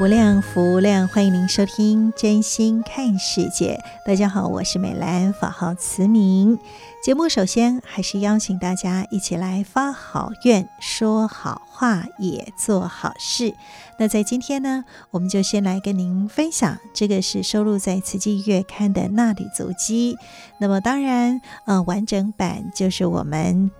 [0.00, 3.78] 无量，福无量，欢迎您收听《真心看世界》。
[4.06, 6.58] 大家好，我是美兰，法号慈明。
[7.04, 13.52] 节目首先还是邀请大家一起来发好愿，说好话，也做好事。
[13.98, 20.16] 那在今天呢，我们就先来跟您分享，这个是收录在《慈济月刊》的纳履足迹。
[20.56, 23.70] 那么当然，呃，完整版就是我们。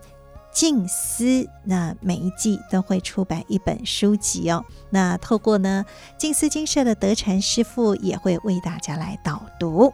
[0.52, 4.64] 静思，那每一季都会出版一本书籍哦。
[4.90, 5.84] 那透过呢，
[6.18, 9.92] 静思精舍的德禅师傅也会为大家来导读。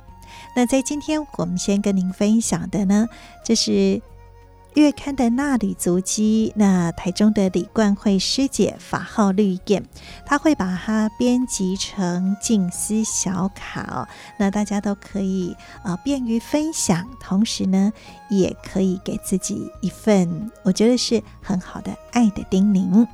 [0.55, 3.07] 那在今天，我们先跟您分享的呢，
[3.45, 4.01] 这是。
[4.77, 9.83] 月刊的衲履足迹，那台中的李冠慧师姐法号绿燕，
[10.27, 17.91] 她会把它编辑成静思小卡，那大家都可以呃便于分享，同时呢
[18.29, 23.07] 也可以给自己一份我觉得是很好的爱的叮咛。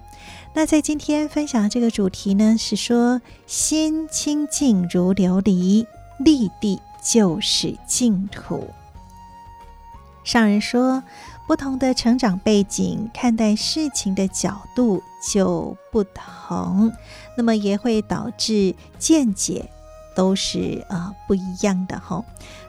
[0.55, 5.87] 那在今天分享的这个主题呢，是说心清净如琉璃，
[6.19, 8.69] 立地就是净土。
[10.25, 11.05] 上人说。
[11.47, 16.91] 不同的成长背景，看待事情的角度就不同，
[17.37, 19.71] 那么也会导致见解
[20.15, 22.25] 都是呃不一样的哈。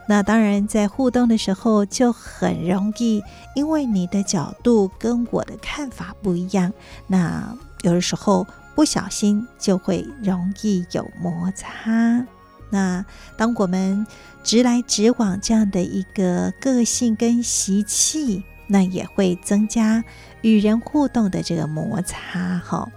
[0.05, 3.23] 那当然，在互动的时候就很容易，
[3.55, 6.73] 因为你的角度跟我的看法不一样，
[7.07, 8.45] 那有的时候
[8.75, 12.25] 不小心就会容易有摩擦。
[12.69, 13.05] 那
[13.37, 14.05] 当我们
[14.43, 18.43] 直来直往这样的一个个性跟习气。
[18.67, 20.03] 那也会增加
[20.41, 22.89] 与人互动的这个摩擦哈，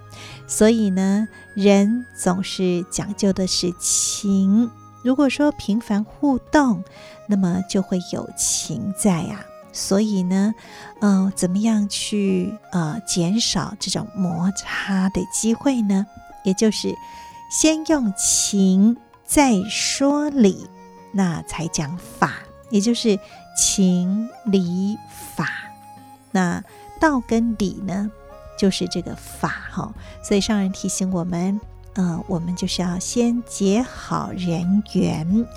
[0.47, 4.69] 所以呢，人总是讲究的是情。
[5.03, 6.83] 如果说频繁互动，
[7.27, 9.45] 那么就会有情在啊。
[9.73, 10.55] 所以呢，
[11.01, 16.05] 呃，怎么样去呃减少这种摩擦的机会呢？
[16.43, 16.95] 也就是
[17.51, 20.65] 先用情再说理，
[21.11, 22.33] 那才讲法，
[22.71, 23.19] 也就是
[23.55, 24.97] 情理。
[26.37, 26.63] 那
[26.99, 28.11] 道跟理呢，
[28.59, 31.59] 就是这个法哈，所以上人提醒我们，
[31.95, 35.47] 呃，我们就是要先结好人缘。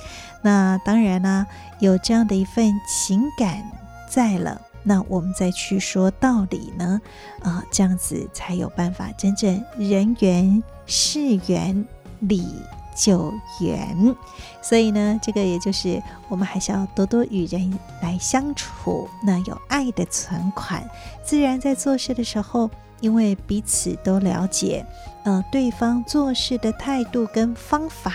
[0.41, 1.47] 那当然呢，
[1.81, 3.63] 有这样的一份情感
[4.09, 6.99] 在了，那我们再去说道理呢，
[7.43, 11.87] 啊、呃，这样子才有办法真正人缘、事缘、
[12.21, 12.47] 理。
[12.95, 14.17] 救援，
[14.63, 20.89] 所以呢，这个也就是我们还是要多多与人来相处，那有爱的存款，
[21.25, 24.85] 自然在做事的时候，因为彼此都了解，
[25.25, 28.13] 呃，对方做事的态度跟方法，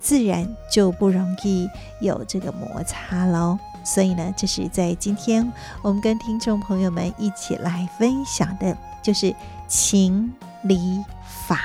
[0.00, 1.68] 自然就不容易
[2.00, 3.58] 有这个摩擦喽。
[3.84, 5.50] 所以呢，这是在今天
[5.80, 9.34] 我们跟听众朋友们一起来分享的，就是
[9.68, 10.32] 情
[10.64, 11.02] 理
[11.46, 11.60] 法。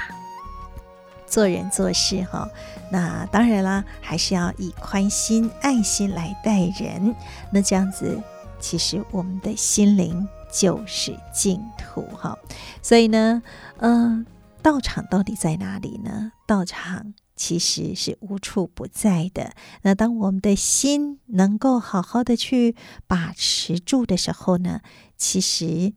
[1.32, 2.46] 做人做事哈，
[2.92, 7.16] 那当然啦，还是要以宽心、爱心来待人。
[7.54, 8.22] 那这样子，
[8.60, 12.38] 其实我们的心灵就是净土哈。
[12.82, 13.42] 所以呢，
[13.78, 14.26] 嗯、
[14.62, 16.34] 道场到底在哪里呢？
[16.46, 19.54] 道场其实是无处不在的。
[19.84, 22.76] 那当我们的心能够好好的去
[23.08, 24.82] 把持住的时候呢，
[25.16, 25.94] 其实。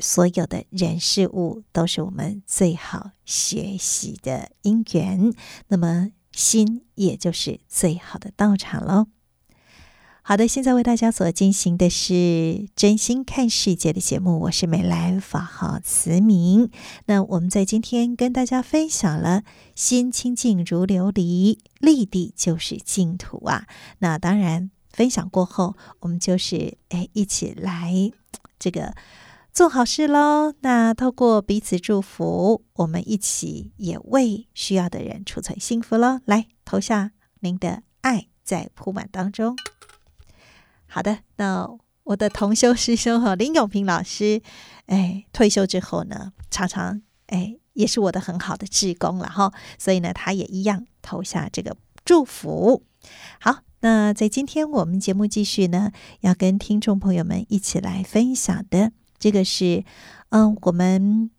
[0.00, 5.32] 所有的人事物都是我们最好学习的因缘，
[5.68, 9.08] 那么心也就是最好的道场喽。
[10.22, 16.70] 好的，现在为大家所进行的是真心看世界的节目，我是美兰，法号慈明。
[17.06, 19.42] 那我们在今天跟大家分享了
[19.74, 23.66] “心清净如琉璃，立地就是净土”啊。
[23.98, 28.12] 那当然，分享过后，我们就是哎一起来
[28.60, 28.94] 这个。
[29.58, 30.54] 做好事喽！
[30.60, 36.20] 那透过彼此祝福，我们一起也为需要的人储存幸福喽。
[36.26, 37.10] 来投下
[37.40, 39.56] 您的爱在铺满当中。
[40.86, 41.68] 好的，那
[42.04, 44.40] 我的同修师兄哈林永平老师，
[44.86, 52.84] 哎，退休之后呢，常常哎也是我的很好的志工了哈，所以呢，他也一样投下这个祝福。
[53.40, 55.90] 好，那在今天我们节目继续呢，
[56.20, 59.84] 要跟听众朋友们一起来分享的这个是，
[60.30, 61.30] 嗯，我们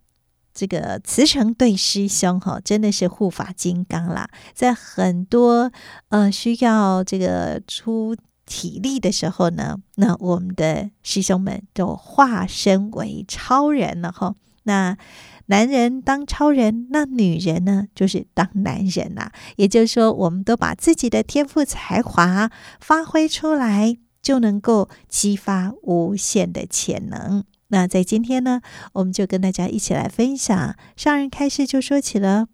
[0.53, 5.71] 这个慈诚对师兄哈，真的是护法金刚啦，在很多
[6.09, 8.15] 呃需要这个出。
[8.51, 14.33] 体力的时候呢，那我们的师兄们都化身为超人了哈。
[14.63, 14.97] 那
[15.45, 19.31] 男人当超人，那女人呢，就是当男人呐。
[19.57, 22.49] 也就是说，我们都把自己的天赋才华
[22.79, 27.43] 发挥出来，就能够激发无限的潜能。
[27.69, 28.61] 那在今天呢，
[28.93, 30.75] 我们就跟大家一起来分享。
[30.95, 32.47] 上人开示就说起了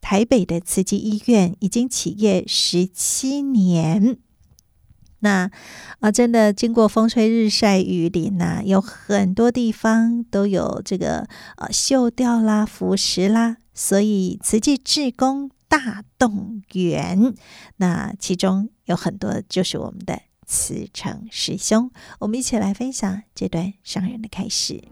[0.00, 4.18] 台北的慈济医院已经起业十七年。
[5.20, 5.50] 那
[6.00, 17.34] 啊，真的经过风吹日晒雨淋呐、有很多地方都有这个呃锈掉啦、腐蚀啦，所以慈济志工大动员。
[17.78, 21.90] 那其中有很多就是我们的慈诚师兄，
[22.20, 24.82] 我们一起来分享这段伤人的开始。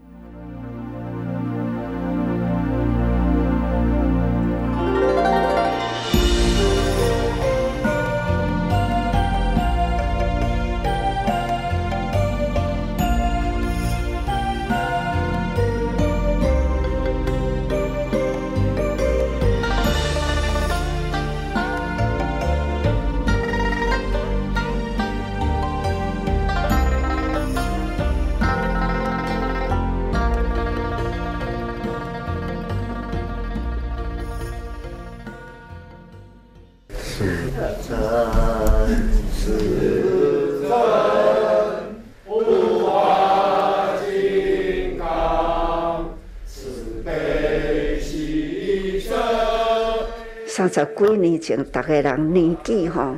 [51.45, 53.17] 前，大家人年纪吼，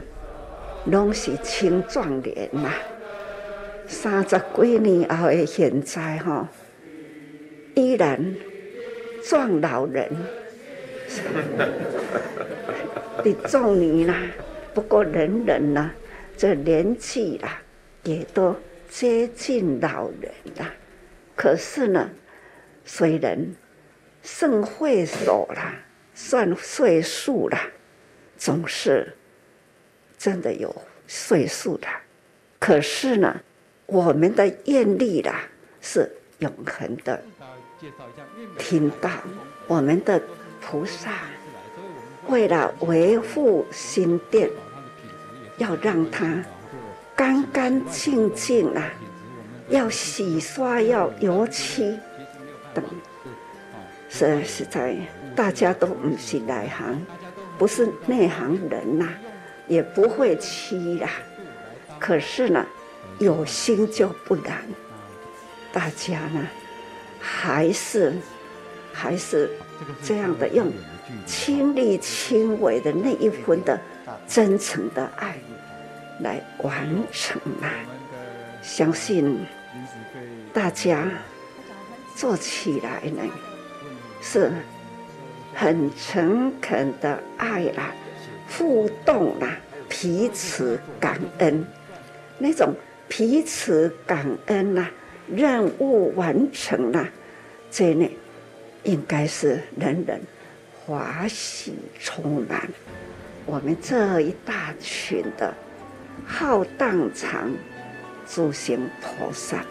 [0.87, 2.73] 拢是青壮年呐。
[3.87, 6.45] 三十几年后的现在吼，
[7.73, 8.35] 依然
[9.23, 10.11] 壮老人。
[13.23, 14.13] 的中年啦，
[14.73, 15.89] 不过人人呐，
[16.35, 17.61] 这年纪啦，
[18.03, 18.53] 也都
[18.89, 20.73] 接近老人啦。
[21.33, 22.09] 可是呢，
[22.83, 23.55] 虽然
[24.21, 25.75] 算岁数啦，
[26.13, 27.61] 算岁数啦，
[28.37, 29.15] 总是
[30.17, 30.73] 真的有
[31.07, 31.87] 岁数的。
[32.59, 33.39] 可是呢，
[33.85, 35.41] 我们的愿力啦，
[35.81, 37.21] 是永恒的。
[38.57, 39.09] 听到
[39.67, 40.21] 我们的
[40.61, 41.11] 菩萨。
[42.27, 44.49] 为了维护心殿，
[45.57, 46.43] 要让它
[47.15, 48.91] 干干净净啊，
[49.69, 51.97] 要洗刷，要油漆
[52.73, 52.83] 等，
[54.09, 54.97] 实实在
[55.37, 57.05] 大家都不是内行，
[57.57, 59.07] 不是内行人呐、
[59.67, 61.09] 也不会漆啦。
[61.99, 62.65] 可是呢，
[63.19, 64.63] 有心就不难。
[65.71, 66.47] 大家呢，
[67.19, 68.15] 还是
[68.93, 69.49] 还是
[70.03, 70.71] 这样的用。
[71.25, 73.79] 亲力亲为的那一份的
[74.27, 75.37] 真诚的爱
[76.19, 77.71] 来完成啊！
[78.61, 79.39] 相信
[80.53, 81.07] 大家
[82.13, 83.23] 做起来呢，
[84.21, 84.51] 是
[85.59, 87.91] 很诚恳的爱啦，
[88.47, 89.57] 互动啦，
[89.89, 91.65] 彼此感恩，
[92.37, 92.75] 那种
[93.07, 94.87] 彼此感恩呐，
[95.27, 97.09] 任务完成了，
[97.71, 98.07] 这呢，
[98.83, 100.21] 应该是人人。
[100.85, 102.69] 华喜充满，
[103.47, 105.51] 我们这一大群的
[106.23, 107.51] 浩荡场
[108.27, 109.65] 诸行菩萨，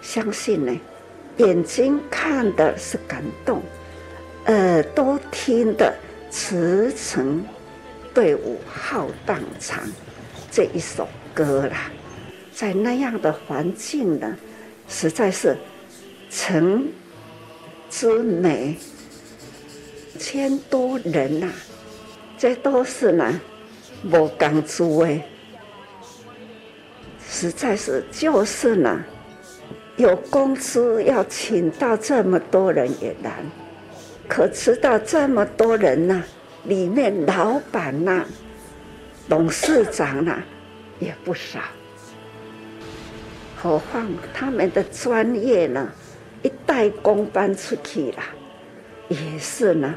[0.00, 0.72] 相信呢，
[1.38, 3.60] 眼睛看的是感动，
[4.46, 5.92] 耳朵听的
[6.30, 7.40] 驰骋
[8.14, 9.82] 队伍浩荡场
[10.52, 11.90] 这一首歌啦，
[12.52, 14.36] 在那样的环境呢，
[14.88, 15.56] 实在是
[16.30, 16.86] 诚
[17.90, 18.76] 之美。
[20.18, 21.52] 千多人呐、
[22.38, 23.40] 这都是呢，
[24.04, 25.20] 无工做的，
[27.28, 29.04] 实在是就是呢，
[29.96, 33.44] 有公司要请到这么多人也难，
[34.28, 36.24] 可知道这么多人呢、
[36.64, 38.24] 里面老板呐、
[39.28, 40.42] 董事长呐、
[40.98, 41.60] 也不少，
[43.56, 45.90] 何况他们的专业呢，
[46.42, 48.22] 一代工搬出去了，
[49.08, 49.94] 也是呢。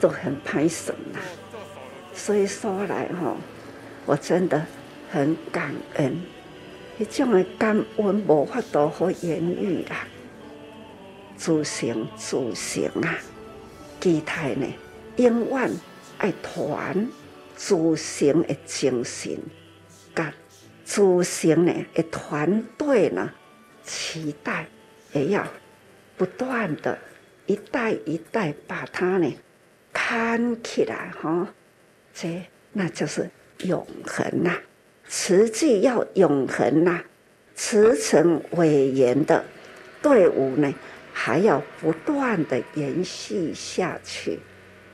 [0.00, 1.18] 都很拍省呐，
[2.12, 3.34] 所以说来哈，
[4.04, 4.62] 我真的
[5.10, 6.20] 很感恩，
[6.98, 10.06] 一种的感恩无法度好言语啊。
[11.36, 13.18] 自省自省啊，
[14.00, 14.66] 期待呢，
[15.16, 15.70] 永远
[16.18, 17.08] 爱团
[17.56, 19.38] 自省的精神，
[20.14, 20.32] 甲
[20.84, 23.30] 自省呢的团队呢，
[23.84, 24.66] 期待
[25.12, 25.46] 也要
[26.16, 26.98] 不断的，
[27.46, 29.32] 一代一代把它呢
[29.92, 31.48] 看起来哈。
[32.12, 33.28] 这那就是
[33.64, 34.62] 永恒呐、啊，
[35.08, 37.04] 慈济要永恒呐、啊，
[37.54, 39.44] 慈诚伟严的
[40.02, 40.72] 队伍呢，
[41.14, 44.38] 还要不断的延续下去。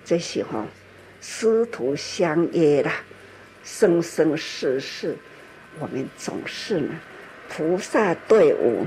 [0.05, 0.65] 这时候
[1.21, 2.93] 师徒相约啦，
[3.65, 5.17] 生生世世，
[5.81, 6.95] 我们总是呢，
[7.49, 8.87] 菩萨队伍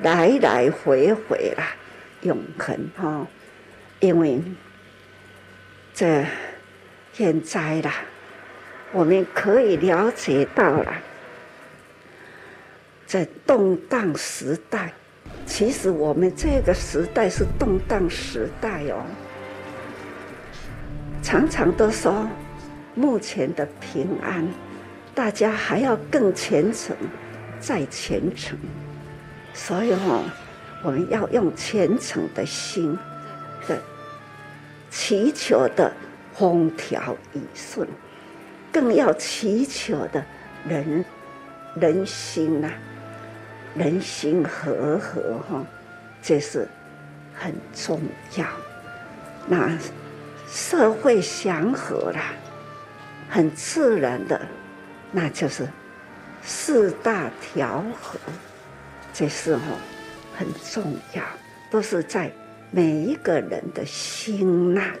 [0.00, 1.76] 来来回回啦，
[2.22, 3.26] 永恒哈，
[4.00, 4.40] 因为
[5.92, 6.24] 这。
[7.10, 7.92] 现在啦，
[8.92, 11.02] 我们可以了解到了，
[13.06, 14.92] 在动荡时代，
[15.48, 19.02] 其实我们这个时代是动荡时代哦。
[21.22, 22.28] 常常都说，
[22.94, 24.46] 目前的平安，
[25.14, 26.94] 大家还要更虔诚，
[27.58, 28.56] 再虔诚。
[29.54, 30.22] 所以哦，
[30.84, 32.96] 我们要用虔诚的心
[33.66, 33.76] 的
[34.90, 35.90] 祈求的。
[36.38, 37.88] 风调雨顺，
[38.70, 40.24] 更要祈求的
[40.64, 41.04] 人
[41.74, 42.74] 人心呐、啊，
[43.78, 45.64] 人心和合哈，
[46.20, 46.68] 这是
[47.32, 48.00] 很重
[48.36, 48.44] 要。
[49.46, 49.78] 那
[50.48, 52.32] 社会祥和啦，
[53.28, 54.40] 很自然的，
[55.12, 55.68] 那就是
[56.42, 58.18] 四大调和，
[59.12, 59.62] 这是哈
[60.36, 61.22] 很重要，
[61.70, 62.32] 都是在
[62.70, 64.92] 每一个人的心呐、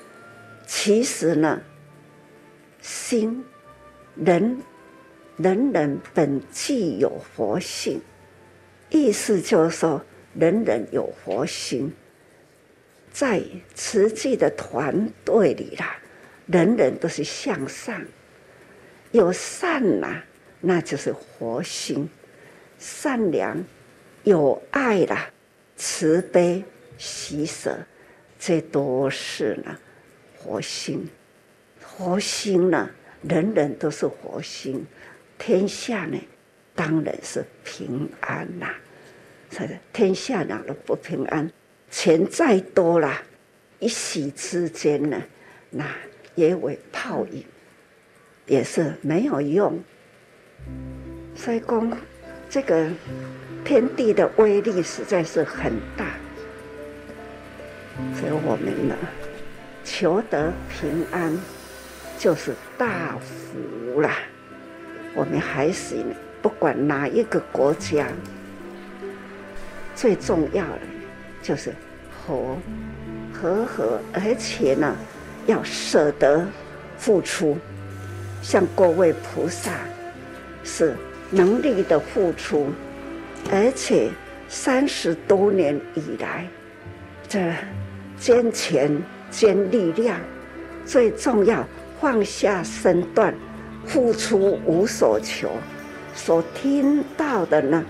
[0.66, 1.60] 其实呢，
[2.80, 3.44] 心，
[4.14, 4.60] 人，
[5.36, 8.00] 人人本具有佛性，
[8.90, 10.04] 意思就是说，
[10.34, 11.92] 人人有佛心，
[13.12, 13.42] 在
[13.74, 15.98] 慈济的团队里啦，
[16.46, 18.02] 人人都是向上，
[19.12, 20.22] 有善呐、
[20.60, 22.08] 那就是佛心，
[22.78, 23.62] 善良，
[24.24, 25.30] 有爱啦，
[25.76, 26.64] 慈悲
[26.96, 27.76] 喜舍，
[28.38, 29.78] 这都是呢。
[30.40, 31.08] 佛心，
[31.78, 32.88] 佛心呢？
[33.22, 34.86] 人人都是佛心，
[35.36, 36.16] 天下呢，
[36.78, 38.74] 当然是平安啦、啊。
[39.50, 41.50] 是的，天下哪都不平安，
[41.90, 43.20] 钱再多啦，
[43.80, 45.20] 一息之间呢，
[45.70, 45.84] 那
[46.36, 47.44] 也为泡影，
[48.46, 49.82] 也是没有用。
[51.34, 51.98] 所以讲，
[52.48, 52.88] 这个
[53.64, 56.06] 天地的威力实在是很大，
[58.14, 58.94] 所以我们呢。
[59.90, 61.34] 求得平安，
[62.18, 64.18] 就是大福啦。
[65.14, 66.04] 我们还是
[66.40, 68.08] 不管哪一个国家，
[69.94, 70.80] 最重要的
[71.42, 71.74] 就是
[72.10, 72.56] 和
[73.32, 74.96] 和和，而且呢，
[75.46, 76.46] 要舍得
[76.96, 77.56] 付出。
[78.42, 79.72] 像各位菩萨
[80.62, 80.96] 是
[81.30, 82.68] 能力的付出，
[83.50, 84.10] 而且
[84.48, 86.46] 三十多年以来，
[87.28, 87.52] 这
[88.18, 89.00] 捐钱。
[89.30, 90.18] 捐力量，
[90.86, 91.62] 最重要，
[92.00, 93.34] 放下身段，
[93.84, 95.50] 付出无所求。
[96.18, 97.84] 所听到的呢，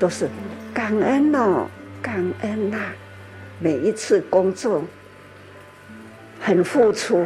[0.00, 0.26] 都是
[0.72, 1.68] 感恩哦，
[2.02, 2.78] 感恩呐、
[3.60, 4.82] 每一次工作
[6.40, 7.24] 很付出，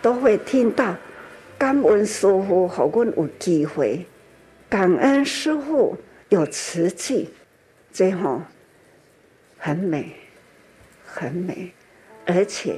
[0.00, 0.94] 都会听到
[1.58, 4.06] 感恩师傅，好我有机会，
[4.70, 5.98] 感恩师傅
[6.28, 7.28] 有慈济，
[7.92, 8.40] 最后
[9.58, 10.12] 很美，
[11.04, 11.72] 很美。
[12.24, 12.76] 而且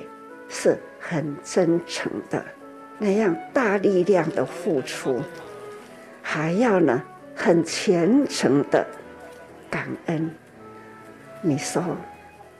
[0.49, 2.43] 是很真诚的
[2.99, 5.21] 那样大力量的付出，
[6.27, 7.03] 还要呢
[7.37, 8.85] 很虔诚的
[9.71, 10.31] 感恩。
[11.43, 11.83] 你说，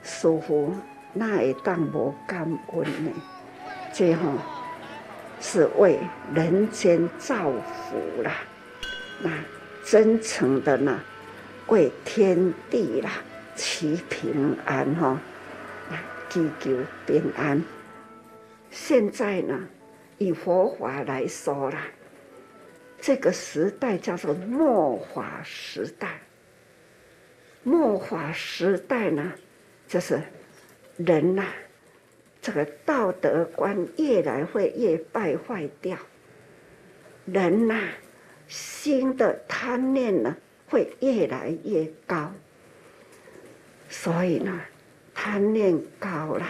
[0.03, 0.71] 师父
[1.11, 2.41] 那一段无感
[2.73, 3.11] 恩呢？
[3.91, 4.31] 最后
[5.41, 5.99] 是为
[6.33, 8.31] 人间造福啦，
[9.21, 9.31] 那
[9.83, 10.99] 真诚的呢，
[11.67, 13.09] 为天地啦
[13.55, 15.19] 祈平安哈。
[16.29, 16.71] 祈求
[17.07, 17.63] 平安。
[18.69, 19.57] 现在呢，
[20.17, 21.77] 以佛法来说啦，
[23.05, 26.19] 这个时代叫做末法时代。
[27.61, 29.31] 末法时代呢，
[29.87, 30.19] 就是
[30.97, 31.45] 人呐、
[32.41, 35.95] 这个道德观越来会越败坏掉，
[37.25, 37.89] 人呐、啊，
[38.47, 40.35] 心的贪念呢
[40.67, 42.33] 会越来越高，
[43.87, 44.59] 所以呢。
[45.13, 46.45] 贪念高了，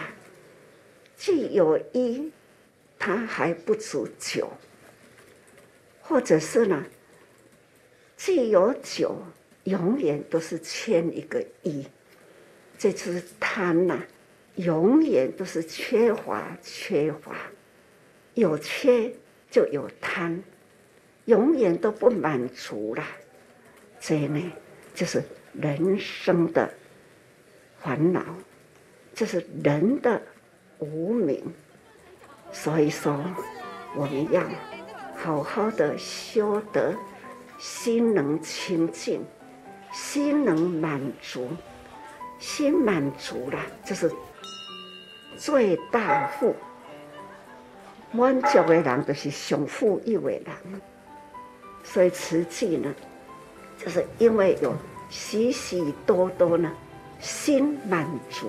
[1.14, 2.32] 既有一
[2.98, 4.50] 它还不足求，
[6.08, 6.84] 或者是呢，
[8.16, 9.20] 既有九，
[9.64, 11.84] 永远都是欠一个一，
[12.78, 14.00] 这就是贪呐、
[14.54, 17.34] 永远都是缺乏缺乏，
[18.34, 19.12] 有缺
[19.50, 20.40] 就有贪，
[21.24, 23.04] 永远都不满足了，
[23.98, 24.52] 这呢，
[24.94, 25.20] 就是
[25.54, 26.72] 人生的
[27.80, 28.22] 烦恼，
[29.12, 30.22] 这是人的
[30.78, 31.42] 无明。
[32.52, 33.12] 所以说，
[33.96, 34.40] 我们要
[35.26, 36.94] 好好的修得
[37.58, 39.20] 心能清净，
[39.92, 41.48] 心能满足，
[42.38, 44.08] 心满足了，就是
[45.36, 46.54] 最大富。
[48.12, 50.80] 满足的人就是上富裕的人，
[51.82, 52.94] 所以慈济呢，
[53.84, 54.72] 就是因为有
[55.10, 56.70] 许许多多呢，
[57.18, 58.46] 心满足，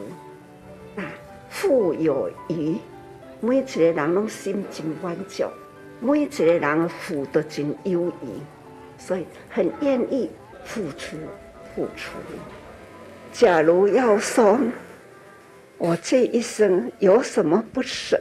[0.95, 1.01] 啊，
[1.49, 2.77] 富有余。
[3.39, 5.45] 每一个人拢心情满足，
[5.99, 8.27] 每一个人福都真有余，
[8.97, 10.29] 所以很愿意
[10.63, 11.17] 付出
[11.75, 12.17] 付出。
[13.31, 14.59] 假如要说
[15.77, 18.19] 我这一生有什么不舍，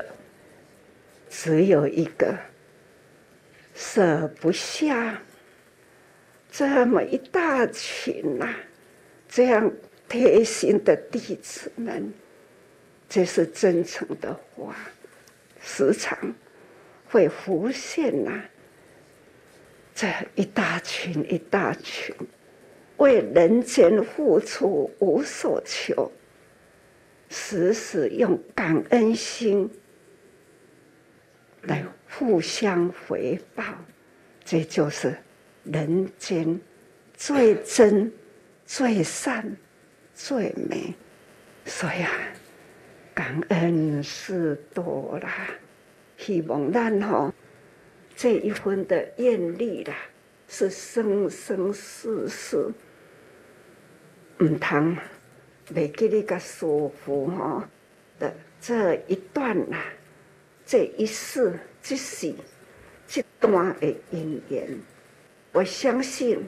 [1.31, 2.37] 只有一个，
[3.75, 5.21] 舍不下
[6.51, 8.55] 这么一大群呐、
[9.29, 9.71] 这样
[10.09, 12.13] 贴心的弟子们，
[13.09, 14.75] 这是真诚的话。
[15.61, 16.17] 时常
[17.09, 18.43] 会浮现呐、
[19.95, 22.15] 这一大群一大群，
[22.97, 26.11] 为人间付出无所求，
[27.29, 29.71] 时时用感恩心
[31.63, 33.65] 来互相回报，
[34.45, 35.17] 这就是
[35.65, 36.61] 人间
[37.15, 38.13] 最真、
[38.65, 39.57] 最善、
[40.15, 40.95] 最美。
[41.65, 42.11] 所以啊。
[43.15, 45.49] 感恩是多啦，
[46.17, 47.33] 希望咱吼
[48.15, 49.95] 这一分的愿力啦，
[50.49, 52.73] 是生生世世
[54.39, 54.97] 唔通
[55.75, 57.63] 袂记你个舒服吼
[58.19, 59.85] 的这一段啦，
[60.65, 62.35] 这一世即是
[63.07, 64.81] 这段的因缘，
[65.53, 66.43] 我相信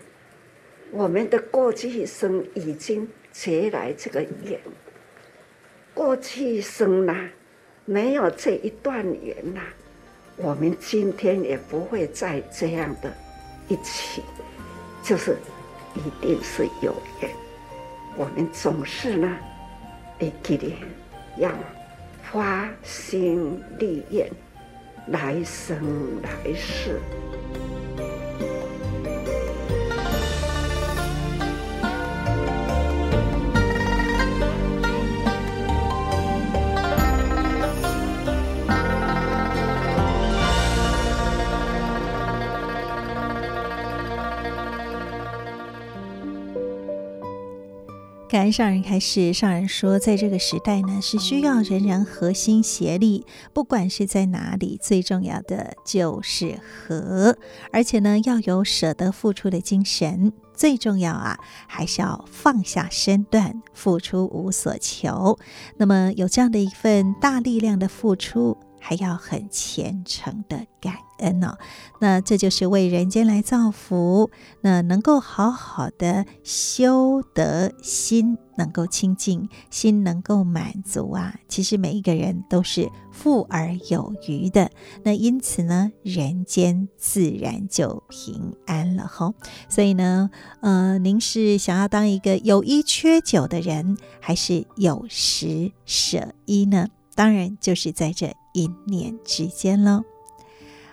[0.91, 4.59] 我们的过去生已经结来这个缘。
[5.95, 7.29] 过去生呐，
[7.89, 9.63] 没有这一段缘呐，
[10.37, 13.11] 我们今天也不会再这样的
[13.67, 14.23] 一起，
[15.03, 15.39] 就是
[15.95, 17.31] 一定是有缘。
[18.15, 19.35] 我们总是呢，
[20.19, 20.77] 会记得
[21.39, 21.51] 要
[22.31, 24.31] 花心立愿，
[25.07, 27.01] 来生来世。
[48.29, 57.39] 感恩上人开示，上人说，在这个时代呢，是需要人人合心协力，不管是在哪里，最重要的就是和，
[57.73, 65.39] 而且呢，要有舍得付出的精神，最重要啊，还是要放下身段，付出无所求。
[65.79, 71.59] 那么有这样的一份大力量的付出，还要很虔诚的感恩哦，
[72.01, 81.35] 那这就是为人间来造福，那能够好好的修得心，能够清净，心能够满足啊。
[81.49, 84.71] 其实每一个人都是富而有余的，
[85.03, 89.35] 那因此呢，人间自然就平安了哈。
[89.69, 96.89] 所以呢，呃，您是想要当一个有一缺九的人，还是有十舍一呢？
[97.17, 100.03] 当然就是在这一念之间喽。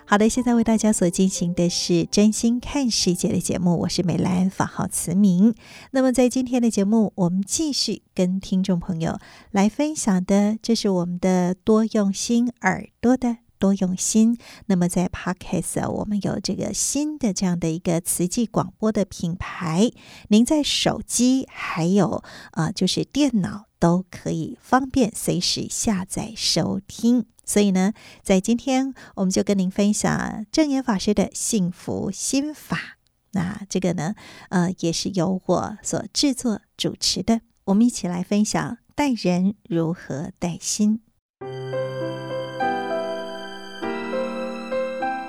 [0.08, 5.52] 好的，现在为大家所进行的是真心看世界的节目，我是美兰，法号慈明。
[5.90, 9.18] 那么在今天的节目，我们继续跟听众朋友
[9.50, 14.38] 来分享的，这是我们的多用心耳朵的多用心。
[14.66, 19.90] 那么在 Podcast 我们有这个新的这样的一个慈济广播的品牌，
[20.28, 27.26] 您在手机还有啊、呃，就是电脑都可以方便随时下载收听。
[27.46, 32.98] 所以呢，在今天我们就跟您分享证严法师的幸福心法。
[33.32, 34.14] 那这个呢，
[34.48, 37.42] 呃，也是由我所制作主持的。
[37.66, 41.00] 我们一起来分享待人如何待心。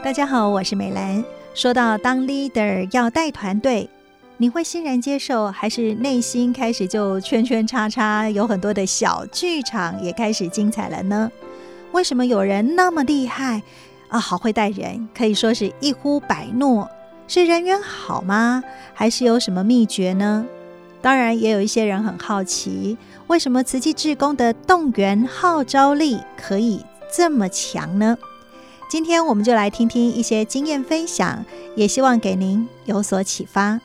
[0.04, 1.24] 大家好，我是美兰。
[1.54, 3.90] 说到当 leader 要带团队，
[4.38, 11.30] 你会欣然接受，还是内心开始就圈圈叉叉，有很多的小剧场也开始精彩了呢？
[11.91, 13.63] 为什么有人那么厉害
[14.10, 14.19] 啊？
[14.19, 16.89] 好会待人，可以说是一呼百诺，
[17.28, 18.63] 是人缘好吗？
[18.93, 20.45] 还是有什么秘诀呢？
[21.02, 22.97] 当然，也有一些人很好奇，
[23.28, 28.17] 为什么慈济志工的动员号召力可以这么强呢？
[28.89, 31.43] 今天我们就来听听一些经验分享，
[31.76, 33.80] 也希望给您有所启发。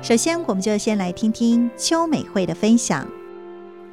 [0.00, 3.06] 首先，我们就先来听听邱美惠的分享。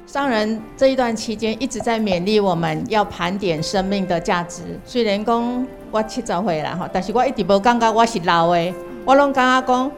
[0.06, 4.62] 上人这一段期间一直在勉励我们要盘点生命的价值。
[4.84, 8.74] 虽然讲我七十岁了哈，但是我一直无感觉我是老的。
[9.04, 9.90] 我拢感觉讲，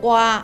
[0.00, 0.42] 我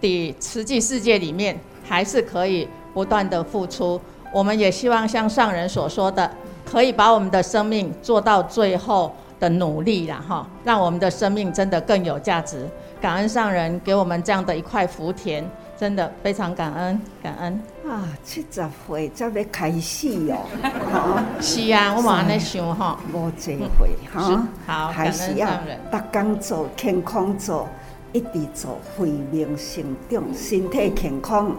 [0.00, 4.00] 的实际世界里面还是可以不断的付出。
[4.32, 6.28] 我们也希望像上人所说的，
[6.64, 12.66] 可以把我们的生命做到最后的努力了哈，让我们的生命真的更有价值。
[13.00, 15.44] 感恩上人给我们这样的一块福田，
[15.80, 17.62] 真的非常感恩感恩。
[17.88, 20.44] 啊，七十岁才要开始哦。
[21.40, 25.48] 是啊，我嘛安尼想吼，无机会哈，好，还是要
[25.90, 27.66] 逐工做健康做，
[28.12, 31.56] 一直做，慧命成长，身体健康。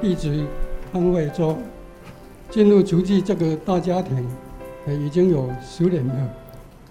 [0.00, 0.46] 一直
[0.92, 1.58] 安慰着
[2.50, 4.24] 进入慈济这个大家庭，
[4.86, 6.14] 已经有十年了。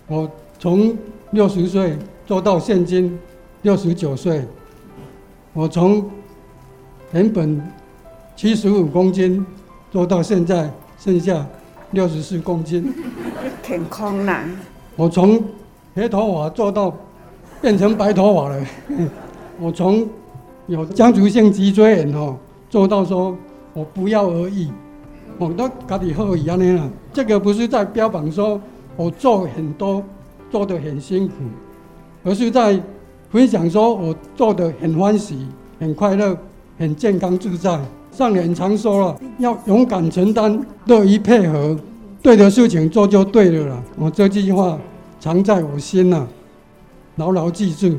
[0.07, 0.93] 我从
[1.31, 3.17] 六十岁做到现今
[3.62, 4.43] 六十九岁。
[5.53, 6.09] 我从
[7.12, 7.62] 原本
[8.36, 9.45] 七十五公斤
[9.91, 11.45] 做到现在剩下
[11.91, 12.91] 六十四公斤，
[13.62, 14.43] 健康啦。
[14.95, 15.43] 我从
[15.95, 16.93] 黑头发做到
[17.62, 18.65] 变成白头发了。
[19.59, 20.07] 我从
[20.67, 22.36] 有家族性脊椎炎哦，
[22.69, 23.38] 做到说
[23.73, 24.67] 我不药而愈。
[25.39, 26.89] 我都家己好一样的啦。
[27.12, 28.59] 这个不是在标榜说
[28.95, 30.03] 我做很多
[30.51, 31.33] 做得很辛苦，
[32.23, 32.81] 而是在。
[33.33, 35.47] 分享说，我做得很欢喜、
[35.79, 36.38] 很快乐、
[36.77, 37.79] 很健康自在。
[38.12, 41.75] 上人常说了，要勇敢承担、乐于配合，
[42.21, 43.81] 对的事情做就对了啦。
[43.97, 44.77] 我这句话
[45.19, 46.27] 常在我心呐，
[47.15, 47.97] 牢牢记住。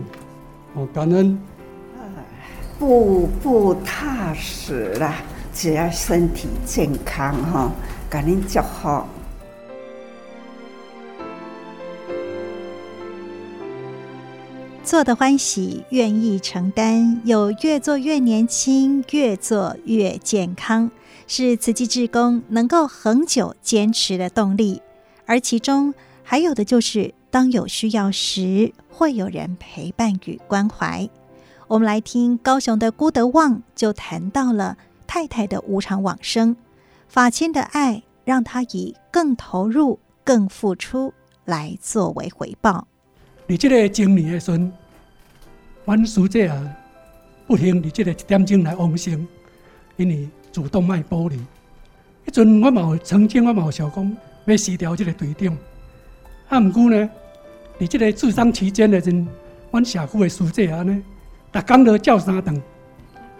[0.72, 1.37] 我感恩，
[2.78, 5.16] 步步踏实啦，
[5.52, 7.72] 只要身体健康哈，
[8.08, 9.08] 感恩就好。
[14.85, 20.90] 做的欢喜，愿意承担，有越做越年轻，越做越健康，
[21.27, 24.83] 是慈济志工能够恒久坚持的动力。
[25.25, 31.09] 而其中还有的就是，当有需要时，会有人陪伴与关怀。
[31.66, 36.55] 我们来听高雄的郭德旺就谈到了太太的无常往生，
[37.09, 41.14] 法亲的爱让他以更投入、更付出
[41.47, 42.87] 来作为回报。
[43.46, 44.72] 伫即个经历的时阵，
[45.85, 46.76] 阮师姐啊，
[47.46, 49.26] 不幸伫即个一点钟来往生，
[49.96, 51.37] 因为主动脉剥离。
[52.26, 55.57] 迄阵我嘛有曾经我嘛有想讲要辞掉即个队长，
[56.48, 57.11] 啊，毋过呢，
[57.78, 59.26] 伫即个治丧期间的阵，
[59.70, 61.02] 阮社区的师姐啊呢，
[61.52, 62.62] 逐工都叫三顿，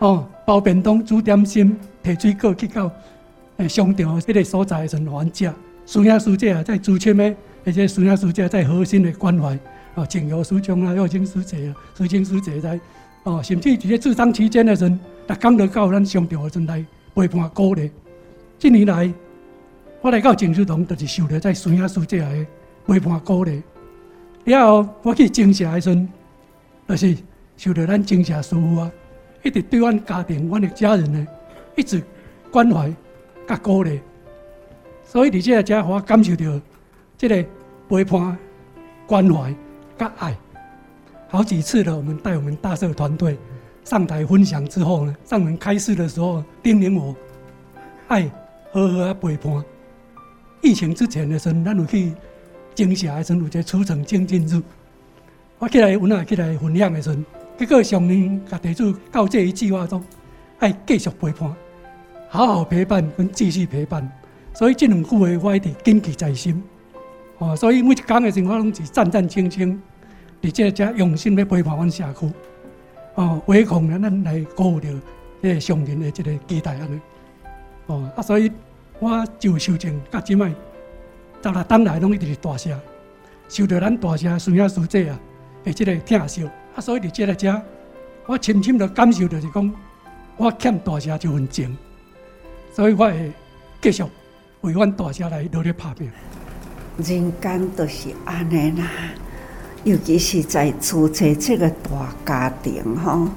[0.01, 2.91] 哦，包便当、煮点心、提水果去到
[3.57, 5.51] 诶商场迄个所在的阵，阮食。
[5.87, 9.59] 师兄师姐啊，在主签的，而且师兄师姐在核心的关怀。
[9.95, 12.81] 哦，静友师兄啊，要经师姐啊，师兄师姐在
[13.23, 17.91] 哦，甚至在治丧期间的时阵，逐工都到咱上吊的阵来陪伴鼓励。
[18.59, 19.13] 近年来，
[20.01, 22.47] 我来到静思堂，就是受着在师兄师姐的
[22.87, 23.63] 陪伴鼓励。
[24.43, 26.09] 然后我去精舍的时阵，
[26.89, 27.17] 就是
[27.57, 28.91] 受着咱精舍师傅啊，
[29.45, 31.27] 一直对阮家庭、阮的家人呢，
[31.77, 32.03] 一直
[32.51, 32.93] 关怀
[33.47, 34.01] 甲鼓励。
[35.05, 36.61] 所以伫这个家，我感受到
[37.17, 37.45] 这个
[37.89, 38.37] 陪伴
[39.07, 39.55] 关怀。
[39.97, 40.37] 跟爱，
[41.29, 41.97] 好几次了。
[41.97, 43.39] 我们带我们大社团队
[43.85, 47.15] 上台分享之后呢，上门开示的时候叮咛我：
[48.09, 48.31] 爱
[48.73, 49.65] 好好啊陪伴。
[50.63, 52.13] 疫情之前的时候，咱有去
[52.75, 54.61] 精舍的时候，有一个出城精进日。
[55.59, 57.17] 我起来，有哪起来分享的时候，
[57.57, 60.03] 结果上面甲地主告这一句话说：
[60.59, 61.55] 爱继续陪伴，
[62.29, 64.11] 好好陪伴，跟继续陪伴。
[64.55, 66.63] 所以这两句话我一直谨记在心。
[67.39, 69.77] 哦，所以每一讲的时候，拢是战战兢兢，
[70.43, 72.31] 而且加用心来陪伴阮社区。
[73.17, 74.89] 哦，唯恐呢，咱来顾着
[75.43, 77.01] 诶上人的这个期待安尼。
[77.87, 78.51] 哦，啊，所以
[78.99, 80.49] 我就修正甲即摆，
[81.43, 82.79] 十六当来拢一直是大社，
[83.49, 85.21] 受到咱大社师兄师姐啊，
[85.65, 86.45] 诶，这个疼惜。
[86.75, 87.63] 啊，所以伫这个遮，
[88.27, 89.75] 我深深的感受就是讲，
[90.37, 91.77] 我欠大社一份情，
[92.73, 93.33] 所以我会
[93.81, 94.03] 继续
[94.63, 96.11] 为阮大社来努力打拼。
[96.97, 98.87] 人间都是安尼啦，
[99.83, 103.29] 尤其是在组织这个大家庭吼，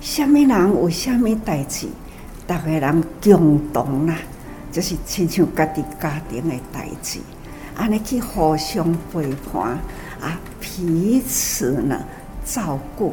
[0.00, 1.86] 什么人有什么代志，
[2.46, 4.16] 大家人共同啦，
[4.72, 7.18] 就是亲像家己家庭的代志，
[7.76, 9.78] 安尼去互相陪伴
[10.20, 12.00] 啊，彼此呢
[12.42, 13.12] 照顾，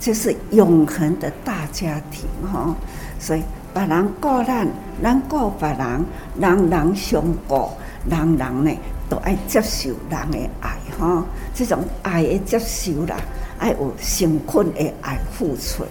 [0.00, 2.74] 这是永恒的大家庭哈。
[3.18, 3.42] 所以
[3.74, 4.66] 别人顾咱，
[5.02, 6.04] 咱顾别人，
[6.40, 7.68] 人人相顾，
[8.08, 8.70] 人人呢
[9.08, 11.24] 都爱接受人的爱哈。
[11.54, 13.16] 这种爱的接受啦，
[13.58, 15.84] 爱有成捆的爱付出。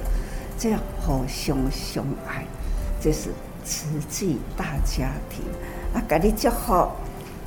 [0.58, 2.46] 这样互相相爱，
[3.02, 3.30] 这是
[3.64, 5.44] 慈济大家庭。
[5.94, 6.88] 啊，给你祝福，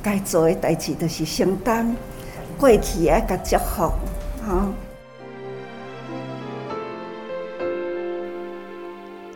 [0.01, 1.95] 该做的代志都是承担，
[2.57, 3.91] 过去爱个祝福，
[4.45, 4.67] 哈。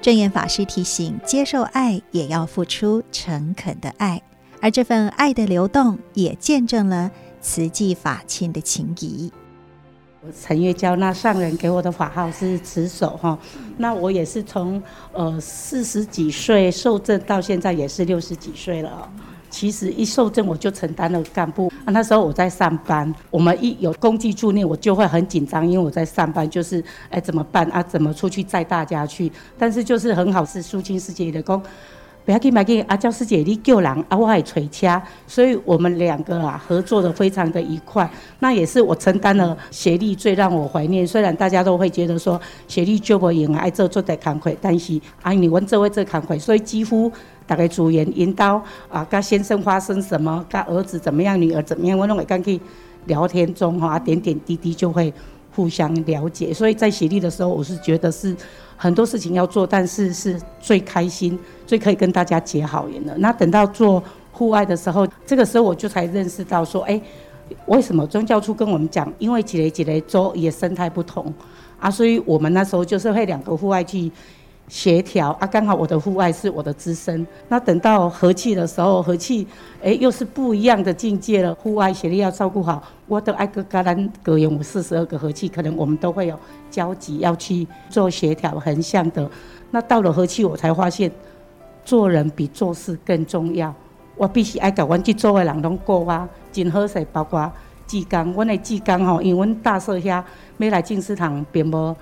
[0.01, 4.21] 证严法师提醒：接受爱也要付出诚恳的爱，
[4.63, 9.30] 而这份爱的流动，也见证了慈济法亲的情谊。
[10.21, 13.38] 我陈月娇，那上人给我的法号是慈守哈，
[13.76, 19.12] 那我也是从呃四十几岁受证到现在也是六十几岁了。
[19.49, 27.84] 其实一受证我就承担了干部，那时候我在上班，我们一有公祭助念我就会很紧张，因为我在上班，就是哎怎么办啊？
[27.84, 29.30] 怎么出去载大家去？
[29.58, 31.62] 但是就是很好，是苏青师姐的功。
[32.25, 38.09] 不要紧，不要紧，阿娇师姐你救人，啊，我还垂掐，所以我们两个啊合作的非常的愉快。
[38.39, 41.05] 那也是我承担了协力最让我怀念。
[41.05, 47.12] 虽然大家都会觉得说协力救不赢，爱做做得慷慨，但是啊你问这位这慷慨，所以几乎
[47.45, 52.57] 大概主演引导啊，跟先生发生什么，跟儿子怎么样，女儿怎么样，我拢会跟去
[53.07, 55.13] 聊天中哈，点点滴滴就会
[55.53, 56.53] 互相了解。
[56.53, 58.33] 所以在协力的时候，我是觉得是。
[58.75, 63.15] 很多事情要做，但是是最开心、最可以跟大家结好缘的。
[63.17, 67.01] 那等到做户外的时候，这个时候我就才认识到说，哎，
[67.67, 71.33] 为什么宗教处跟我们讲，因为几雷几雷州也生态不同
[71.79, 74.12] 啊，所以我们那时候就是会两个户外去。
[74.69, 77.28] 协调啊，刚好我的户外是我的资深。
[77.49, 79.45] 那等到和气的时候，和气
[79.84, 81.54] 哎又是不一样的境界了。
[81.56, 86.39] 户外协力要照顾好，我的爱格格兰格有四十二个和气，可能我们都会有
[86.71, 89.30] 交集要去做协调横向的。
[89.71, 91.12] 那到了和气，我才发现
[91.84, 93.73] 做人比做事更重要。
[94.15, 97.52] 我必须爱搞阮去做的人拢过啊，真好势，包括
[97.86, 100.23] 志刚，阮的志刚吼，因为阮大社遐
[100.58, 101.95] 要来静思堂，并无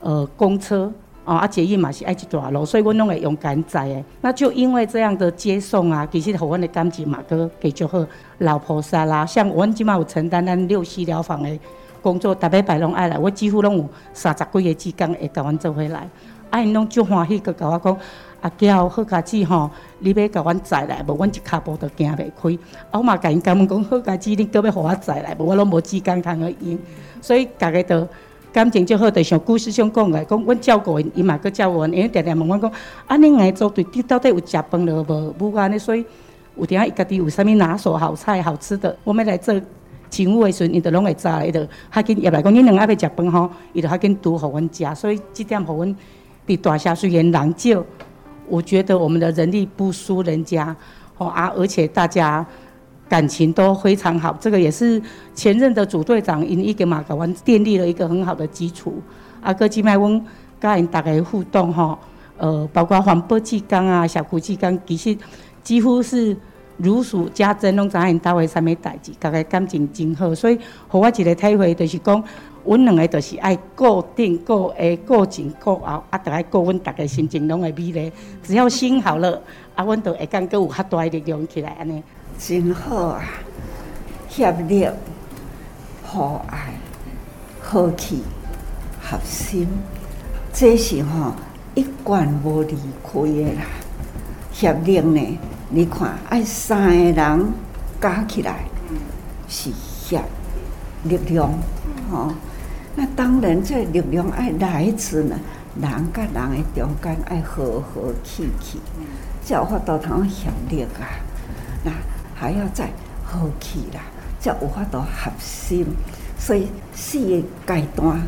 [0.00, 0.92] 呃公车。
[1.28, 4.02] 哦，啊，捷运嘛是爱一大路，所以阮拢会用赶载诶。
[4.22, 8.02] 那就因为这样的接送啊，其实互阮的感情嘛，搁给就好。
[8.38, 11.58] 老菩萨啦，像阮即马有承担咱六西疗房的
[12.00, 16.08] 工作，逐礼拜拢爱来，我几乎拢有三十几个志工会甲阮做伙来。
[16.48, 17.98] 啊，因拢足欢喜，搁甲我讲，
[18.40, 22.58] 阿娇好家子吼，你要甲阮载来，无阮一骹步都行袂开。
[22.90, 26.78] 啊，我嘛甲因讲讲，好家子，你搁要互我载来，无我拢无志工通去用，
[27.20, 28.08] 所以逐个都。
[28.52, 32.70] 感情就好，就像故事上讲的，讲阮照顾因，伊嘛阁照顾阮，因为常常问阮讲，
[33.06, 35.34] 啊，恁爱做对，你到底有食饭了无？
[35.38, 36.04] 无安尼，所以
[36.56, 39.54] 有阵伊家己有啥物拿手好菜好吃的，我们来做
[40.08, 45.96] 请务的时阵，伊就拢会知，伊就较紧入来讲，恁两个要食饭吼，伊就较紧拄互阮食，所以这点互阮
[46.46, 47.84] 比大侠虽然人少，
[48.48, 50.74] 我觉得我们的人力不输人家，
[51.16, 52.46] 吼啊，而且大家。
[53.08, 55.00] 感情都非常好，这个也是
[55.34, 59.00] 前任的组队长因一个马港湾奠立了一个很好的基础。
[59.40, 60.22] 阿哥今麦温
[60.60, 61.98] 跟大家互动哈，
[62.36, 65.16] 呃，包括环保志工啊、小库志工，其实
[65.62, 66.36] 几乎是
[66.76, 70.34] 如数家珍，拢知影到位啥物代志，大家感情真好。
[70.34, 72.22] 所以，互我一个体会就是讲，
[72.64, 78.12] 阮两个就是爱顾顶顾下固前顾后，啊，得爱顾阮大家心情拢会美丽。
[78.42, 79.40] 只要心好了，
[79.74, 82.02] 啊，阮就会感觉有较大的力量起来安尼。
[82.38, 83.24] 真好啊！
[84.28, 84.88] 协力、
[86.04, 86.72] 互爱、
[87.60, 88.22] 和气、
[89.02, 89.66] 合心，
[90.52, 91.32] 这是吼、
[91.74, 93.62] 一贯无离开的啦。
[94.52, 95.38] 协力呢，
[95.70, 97.52] 你看爱三个人
[98.00, 98.60] 加起来
[99.48, 100.22] 是协
[101.02, 101.52] 力量，
[102.10, 102.32] 吼、
[102.94, 105.36] 那当然，这力量爱来自呢
[105.80, 108.80] 人甲人的中间爱和和气气，
[109.44, 111.02] 才有法度通协力啊。
[111.84, 111.92] 那
[112.38, 112.90] 还要再
[113.24, 114.00] 和气啦，
[114.40, 115.84] 才有法度合心。
[116.38, 117.42] 所以四个
[117.74, 118.20] 阶段，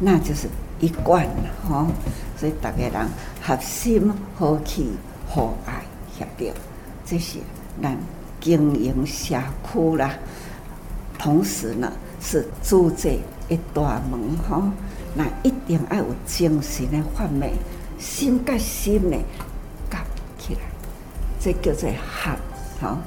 [0.00, 0.48] 那就是
[0.80, 1.86] 一贯啦，吼。
[2.36, 3.08] 所以大家人
[3.40, 4.90] 合心、和气、
[5.28, 5.84] 和爱、
[6.18, 6.52] 协力，
[7.06, 7.38] 这是
[7.80, 7.96] 咱
[8.40, 9.36] 经营社
[9.72, 10.10] 区啦。
[11.16, 13.16] 同时呢，是组织
[13.48, 14.64] 一大门，吼。
[15.14, 17.52] 那一定要有精神的发面，
[18.00, 19.16] 心跟心的
[19.88, 20.02] 夹
[20.36, 20.60] 起来，
[21.38, 22.32] 这叫做合，
[22.80, 22.98] 吼。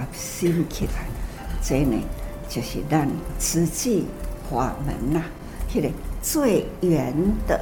[0.00, 1.06] 合心起来，
[1.62, 2.02] 这呢
[2.48, 3.08] 就是咱
[3.38, 4.06] 慈济
[4.50, 5.22] 法门呐，
[5.70, 5.88] 迄个
[6.22, 7.14] 最圆
[7.46, 7.60] 的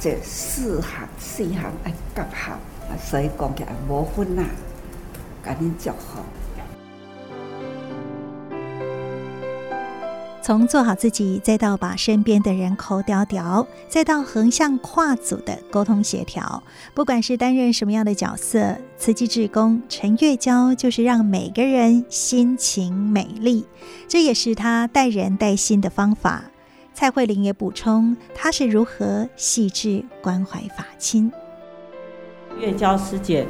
[0.00, 2.58] 这四行四行爱夹合，
[2.98, 4.42] 所以讲起来无分呐，
[5.42, 6.20] 赶紧祝福。
[10.44, 23.64] 从做好自己，再到把身边的人口叼叼，再到横向跨组的沟通协调，不管是担任什么样的角色，慈济志工陈月娇就是让每个人心情美丽，
[24.06, 26.44] 这也是她待人待心的方法。
[26.92, 31.32] 蔡慧玲也补充，她是如何细致关怀法亲。
[32.60, 33.46] 月娇师姐，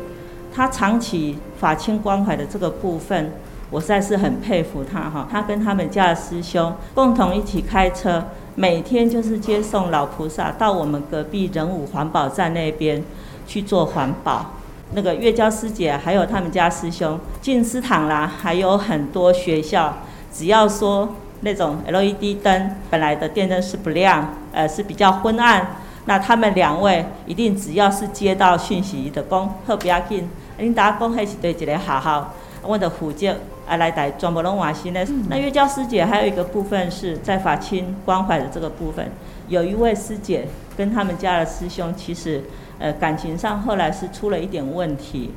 [0.55, 3.33] 她长期法亲关怀的这个部分。
[3.75, 8.23] 我实在是很佩服他哈，他跟他们家的师兄共同一起开车，
[8.55, 13.03] 每天就是接送老菩萨到我们隔壁仁武环保站那边
[13.49, 14.53] 去做环保。
[14.93, 19.93] 那个月娇师姐还有他们家师兄进思堂啦，还有很多学校，
[20.33, 33.37] 只要说那种 LED 灯本来的电灯是不亮，呃是比较昏暗，那他们两位一定只要是接到讯息的工，特别要紧，领导讲还是对一个好好，我的福建。
[33.67, 35.05] 啊，来带全部拢瓦西呢。
[35.29, 39.11] 那月娇师姐还有一个部分是在法亲关怀的这个部分，
[39.49, 40.47] 有一位师姐
[40.77, 42.43] 跟他们家的师兄，其实
[42.79, 45.33] 呃感情上后来是出了一点问题。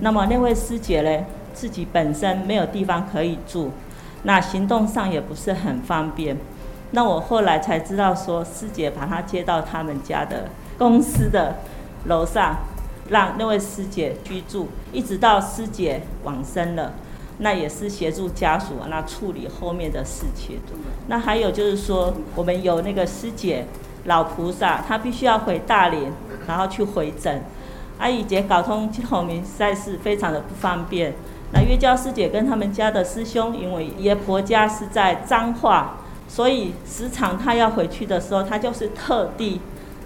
[0.00, 3.70] 那么那位师姐呢，自己本身没有地方可以住，
[4.24, 6.36] 那行动上也不是很方便。
[6.92, 11.56] 那我后来才知道说，师姐把她接到他们家的公司的
[12.04, 12.58] 楼上，
[13.08, 16.92] 让那位师姐居住，一直到师姐往生了。
[17.38, 20.60] 那也是协助家属，那处理后面的事情。
[21.08, 23.66] 那还有就是说，我们有那个师姐
[24.04, 26.12] 老菩萨，她必须要回大连，
[26.46, 27.42] 然后去回诊。
[27.98, 31.14] 阿姨姐搞通后面实在是非常的不方便。
[31.52, 39.60] 那月娇师姐跟他们家的师兄，因为爷婆家是在彰化，所以时常她要回去的时候，她就是特地，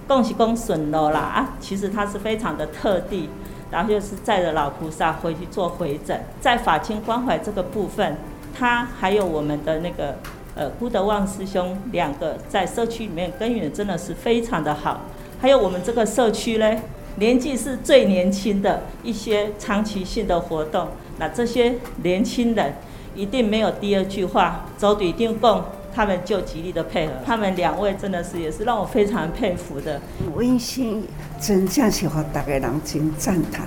[0.09, 1.55] 恭喜恭损了啦啊！
[1.61, 3.31] 其实她是非常的特地。
[3.71, 8.17] 然后就是载着老菩萨回去做回诊，在法亲关怀这个部分，
[8.57, 10.17] 他还有我们的那个
[10.55, 15.01] 呃孤德旺师兄两个在社区里面耕耘真的是非常的好。
[15.41, 16.77] 还有我们这个社区呢，
[17.17, 22.75] 年纪是最年轻的一些长期性的活动，那这些年轻人
[23.15, 25.63] 一定没有第二句话，走对定供。
[25.97, 29.99] 他们就极力的配合，他们两位真的是也是让我非常佩服的。
[30.35, 31.03] 温馨
[31.41, 33.67] 真正是和大家人真赞叹，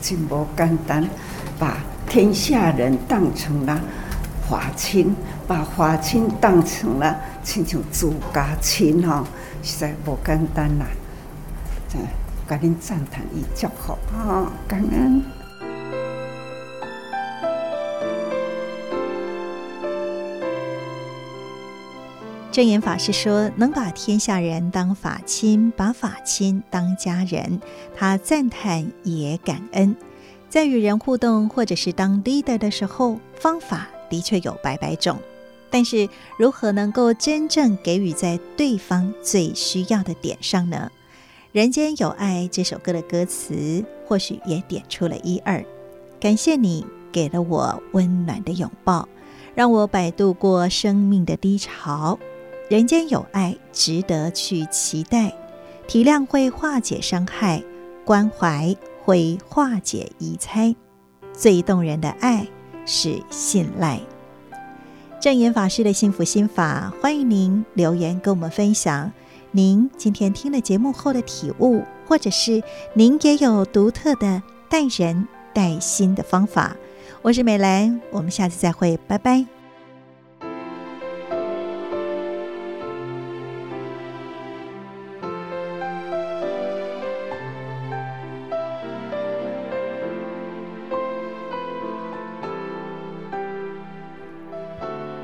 [0.00, 1.08] 真不简单，
[1.56, 1.76] 把
[2.08, 3.80] 天下人当成了
[4.44, 5.14] 华亲，
[5.46, 9.24] 把华亲当成了亲像自家亲哈，
[9.62, 10.84] 实在不简单呐。
[11.94, 12.00] 嗯，
[12.44, 15.22] 赶紧赞叹一叫好啊，感恩。
[22.58, 27.60] 证严法师说：“能把天下人当法亲，把法亲当家人。”
[27.96, 29.94] 他赞叹也感恩。
[30.48, 35.18] 在与人互动或者是当 leader 的时候，方法的确有百百种，
[35.70, 40.90] 但是如何能够真正给予在对方最需要的点上呢？
[41.52, 45.64] 《人间有爱》这首歌的歌词或许也点出了一二。
[46.18, 49.08] 感谢你给了我温暖的拥抱，
[49.54, 52.18] 让我摆渡过生命的低潮。
[52.68, 55.32] 人间有爱，值得去期待。
[55.86, 57.62] 体谅会化解伤害，
[58.04, 60.76] 关怀会化解疑猜。
[61.32, 62.46] 最动人的爱
[62.84, 63.98] 是信赖。
[65.18, 69.10] 证严法师的幸福心法，欢迎您留言跟我们分享。
[69.50, 76.76] 您今天听了节目后的体悟，或者是您也有独特的待人待心的方法。
[77.22, 79.57] 我是美兰，我们下次再会，拜拜。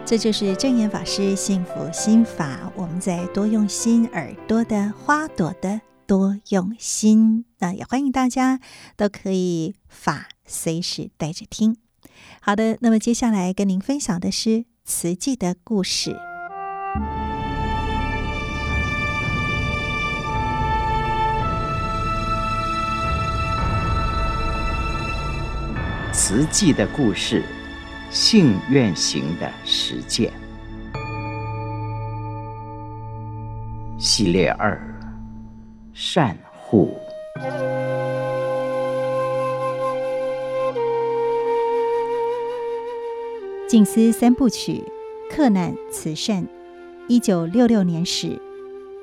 [0.06, 7.46] 这就是正言法师幸福心法，我们在多用心，耳朵的花朵的多用心。
[7.58, 8.60] 那也欢迎大家
[8.96, 11.78] 都可以法随时带着听。
[12.40, 16.14] 好的，那么接下来跟您分享的是慈济的故事。
[26.12, 27.42] 慈济的故事。
[28.14, 30.32] 信愿行的实践
[33.98, 34.80] 系列二：
[35.92, 36.96] 善护。
[43.68, 44.84] 静思三部曲：
[45.28, 46.46] 克难慈善。
[47.08, 48.40] 一九六六年始，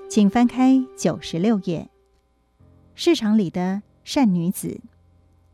[0.09, 1.89] 请翻开九十六页。
[2.95, 4.79] 市场里的善女子。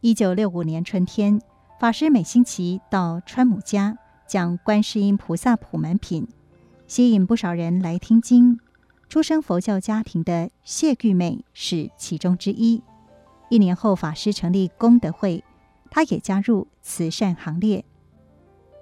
[0.01, 1.41] 一九六五年春天，
[1.79, 6.27] 法师每星期到川母家讲观世音菩萨普门品，
[6.87, 8.59] 吸引不少人来听经。
[9.07, 12.81] 出生佛教家庭的谢玉妹是其中之一。
[13.51, 15.43] 一年后，法师成立功德会，
[15.91, 17.85] 她也加入慈善行列。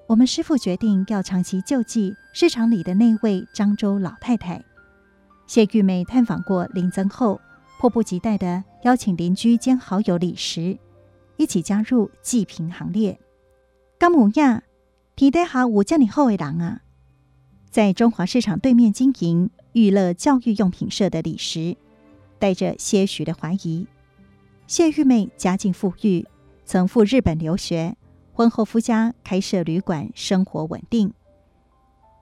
[0.08, 4.64] 我们师父决定要长期救济市场里的那位漳州老太太。
[5.48, 7.42] 谢玉妹探访过林曾后，
[7.78, 10.80] 迫不及待地邀请邻居兼好友李石
[11.38, 13.20] 一起加入济贫行列。
[13.98, 14.64] 甘姆亚，
[15.16, 16.82] 天底下有这么好的人啊！
[17.70, 21.76] 在中华市场对面经营育乐教育用品社的李石，
[22.40, 23.88] 带着些许的怀疑。
[24.68, 26.26] 谢玉妹家境富裕，
[26.66, 27.96] 曾赴日本留学，
[28.34, 31.14] 婚后夫家开设旅馆，生活稳定。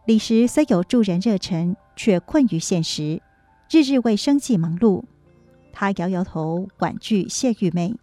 [0.06, 3.22] 李石虽有助人热忱，却困于现实，
[3.70, 5.04] 日日为生计忙碌。
[5.72, 7.96] 他摇摇头，婉拒谢玉妹：“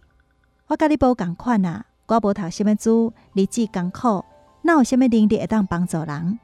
[0.70, 4.24] 我跟你无同款啊，我无读什么书，日子艰苦，
[4.62, 6.38] 哪有什么能力会当帮助人？”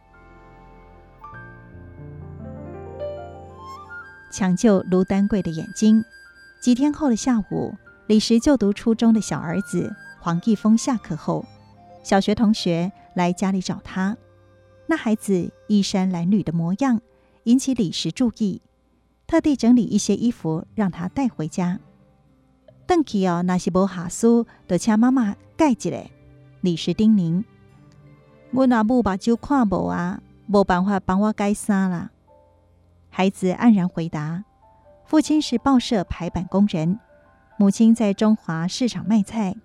[4.35, 6.05] 抢救卢丹桂的眼睛。
[6.61, 7.73] 几天后的下午，
[8.09, 11.47] 李石就读初中的小儿子黄义峰下课后，
[12.03, 14.17] 小学同学来家里找他。
[14.87, 17.01] 那孩子衣衫褴褛的模样
[17.45, 18.61] 引起李石注意，
[19.29, 21.79] 特地整理一些衣服让他带回家。
[22.87, 26.05] 邓启哦，若是无下书，就请妈妈盖一个。
[26.61, 27.45] 李石叮咛
[28.53, 32.11] ：“我阿母目睭看无啊，无办法帮我盖衫啦。”
[33.11, 34.45] 孩子黯然回答
[35.05, 36.99] ：“父亲是报社排版工人。”
[37.59, 39.57] 母亲在中华市场卖菜，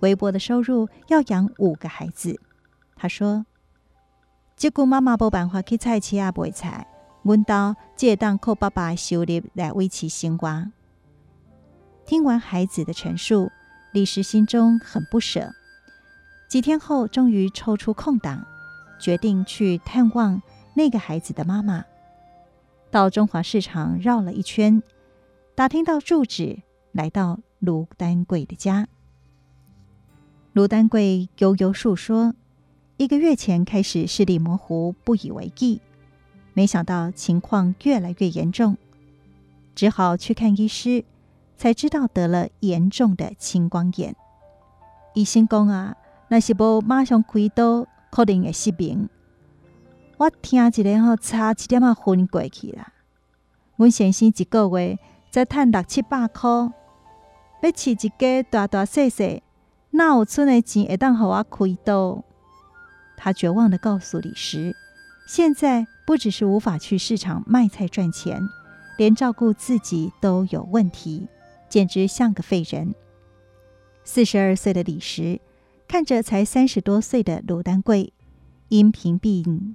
[0.00, 2.40] 微薄的收入要养五个孩子。
[2.94, 3.44] 他说
[4.56, 6.86] ：“这个妈妈无办法去菜市啊买菜，
[7.22, 10.70] 阮家只当靠爸爸的收入来维持生活。”
[12.06, 13.50] 听完孩子的陈述，
[13.92, 15.54] 李石心中很不舍。
[16.48, 18.46] 几天后，终于抽出空档，
[18.98, 20.42] 决定去探望
[20.74, 21.84] 那个孩子的妈妈。
[22.90, 24.82] 到中华市场绕了一圈，
[25.54, 26.60] 打听到住址。
[26.92, 28.86] 来到卢丹贵的家，
[30.52, 32.36] 卢丹贵悠悠述说，
[32.98, 35.80] 一个月前开始视力模糊，不以为意，
[36.52, 38.76] 没想到情况越来越严重，
[39.74, 41.04] 只好去看医师，
[41.56, 44.14] 才知道得了严重的青光眼。
[45.14, 45.96] 医生讲啊，
[46.28, 49.08] 那是不马上开刀，可能会失明。
[50.16, 52.88] 我听一个后，差一点啊昏过去了。
[53.76, 54.98] 我先生一个月
[55.30, 56.50] 才赚六七百块。
[57.62, 59.42] 要饲一家大大细细，
[59.90, 62.22] 哪有剩的钱会当给我开刀？
[63.16, 64.74] 他绝望地告诉李石
[65.26, 68.40] ：“现在不只是无法去市场卖菜赚钱，
[68.98, 71.26] 连照顾自己都有问题，
[71.74, 72.94] 简直像个废人。”
[74.06, 75.40] 四十二岁的李石
[75.88, 78.12] 看着才三十多岁的卢丹桂，
[78.68, 79.74] 因贫病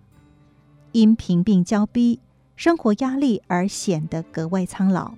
[0.93, 2.21] 因贫病交逼，
[2.55, 5.15] 生活压力而显得格外苍老。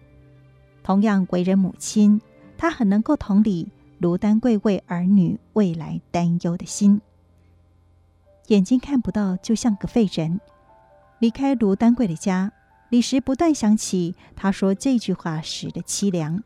[0.81, 2.19] 同样为人母亲。
[2.57, 7.01] 他很能够同理卢丹桂为儿女未来担忧的心，
[8.49, 10.39] 眼睛看不到就像个废人。
[11.17, 12.51] 离开卢丹桂的家，
[12.89, 16.43] 李石不断想起他说这句话时的凄凉，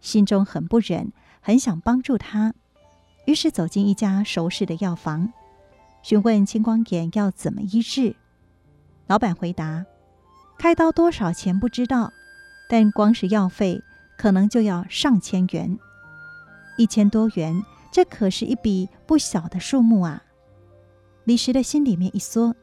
[0.00, 2.54] 心中很不忍，很想帮助他，
[3.26, 5.32] 于是走进一家熟识的药房，
[6.02, 8.16] 询问青光眼要怎么医治。
[9.06, 9.84] 老板回答：
[10.58, 12.12] 开刀多少钱不知道，
[12.68, 13.82] 但光是药费。
[14.18, 15.78] 可能就要上千元，
[16.76, 20.24] 一千多元，这可是一笔不小的数目啊！
[21.22, 22.56] 李石的心里面一缩，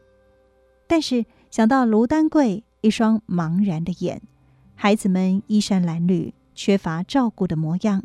[0.86, 4.22] 但是想到卢丹桂一双茫然的眼，
[4.76, 8.04] 孩子们衣衫褴褛、缺乏照顾的模样，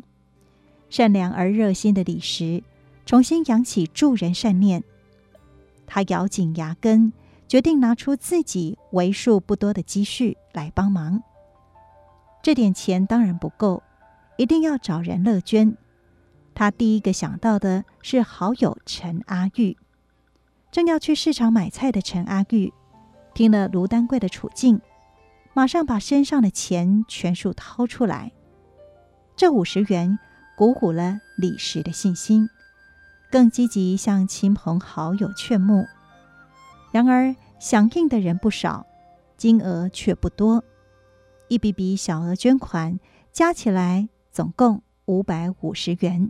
[0.89, 2.63] 善良而热心的李石
[3.05, 4.83] 重新扬起助人善念。
[5.87, 7.11] 他咬紧牙根，
[7.47, 11.23] 决定拿出自己为数不多的积蓄来帮忙。
[12.43, 13.81] 这点钱当然不够，
[14.37, 15.75] 一定要找人乐捐。
[16.53, 19.77] 他第一个想到的是好友陈阿玉。
[20.71, 22.73] 正要去市场买菜的陈阿玉，
[23.33, 24.79] 听了卢丹贵的处境，
[25.53, 28.31] 马上把身上的钱全数掏出来。
[29.41, 30.19] 这五十元
[30.55, 32.47] 鼓舞了李石的信心，
[33.31, 35.87] 更积极向亲朋好友劝募。
[36.91, 38.85] 然而响应的人不少，
[39.37, 40.63] 金额却不多。
[41.47, 42.99] 一笔笔小额捐款
[43.31, 46.29] 加起来总共五百五十元，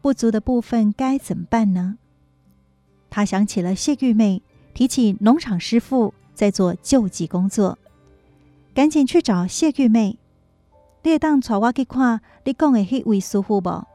[0.00, 1.98] 不足的部分该怎么办呢？
[3.10, 4.40] 他想起了谢玉妹
[4.72, 7.76] 提起农场师傅在做救济工作，
[8.72, 10.16] 赶紧去找谢玉妹。
[11.04, 13.86] 你会当带我去看你讲的迄位师傅无？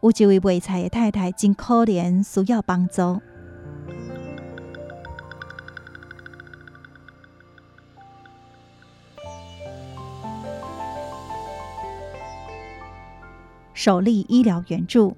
[0.00, 3.20] 有一位卖菜的太太真可怜，需要帮助。
[13.74, 15.14] 首例医疗援助。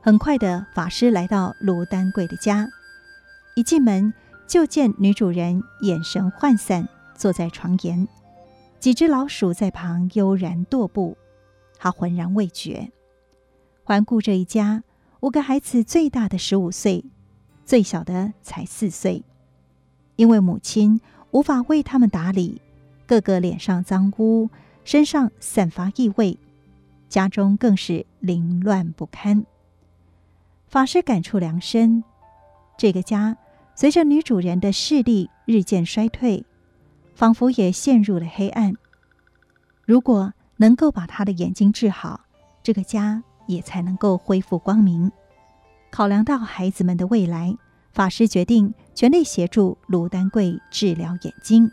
[0.00, 2.66] 很快的，法师来到卢丹桂的家，
[3.54, 4.12] 一进门
[4.48, 8.08] 就见女主人眼神涣散，坐在床沿。
[8.80, 11.16] 几只老鼠在旁悠然踱步，
[11.78, 12.90] 他浑然未觉。
[13.82, 14.84] 环顾这一家，
[15.20, 17.04] 五个孩子最大的十五岁，
[17.64, 19.24] 最小的才四岁。
[20.14, 21.00] 因为母亲
[21.32, 22.60] 无法为他们打理，
[23.06, 24.48] 个个脸上脏污，
[24.84, 26.38] 身上散发异味，
[27.08, 29.44] 家中更是凌乱不堪。
[30.68, 32.04] 法师感触良深，
[32.76, 33.36] 这个家
[33.74, 36.44] 随着女主人的视力日渐衰退。
[37.18, 38.74] 仿佛也陷入了黑暗。
[39.84, 42.20] 如果能够把他的眼睛治好，
[42.62, 45.10] 这个家也才能够恢复光明。
[45.90, 47.56] 考量到孩子们的未来，
[47.90, 51.68] 法师决定全力协助卢丹桂治疗眼睛。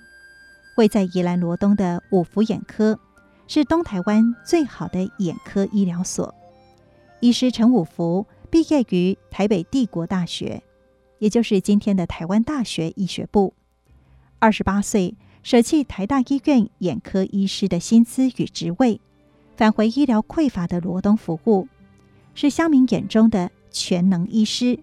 [0.78, 3.00] 位在宜兰罗东的五福眼科，
[3.48, 6.34] 是东台湾最好的眼科医疗所。
[7.20, 10.64] 医师陈五福毕业于台北帝国大学，
[11.20, 13.54] 也就是今天的台湾大学医学部。
[14.40, 15.16] 二十八岁。
[15.46, 19.00] 舍弃台大医院眼科医师的薪资与职位，
[19.56, 21.68] 返回医疗匮乏的罗东服务，
[22.34, 24.80] 是乡民眼中的全能医师。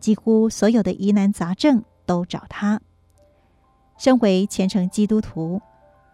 [0.00, 2.80] 几乎所有的疑难杂症都找他。
[3.98, 5.60] 身为虔诚基督徒，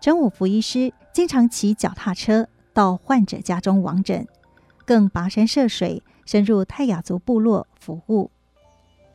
[0.00, 4.26] 陈武福医师经常骑脚踏车到患者家中望诊，
[4.84, 8.32] 更跋山涉水深入泰雅族部落服务。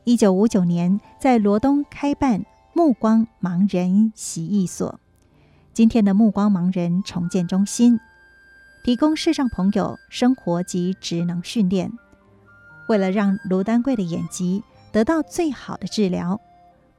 [0.04, 2.46] 一九五九年，在罗东开办。
[2.78, 5.00] 目光盲人习艺所，
[5.74, 7.98] 今天的目光盲人重建中心，
[8.84, 11.90] 提供视障朋友生活及职能训练。
[12.88, 14.62] 为了让卢丹桂的眼疾
[14.92, 16.40] 得到最好的治疗，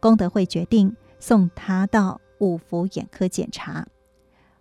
[0.02, 3.88] 功德会决定送他到五福眼科检查。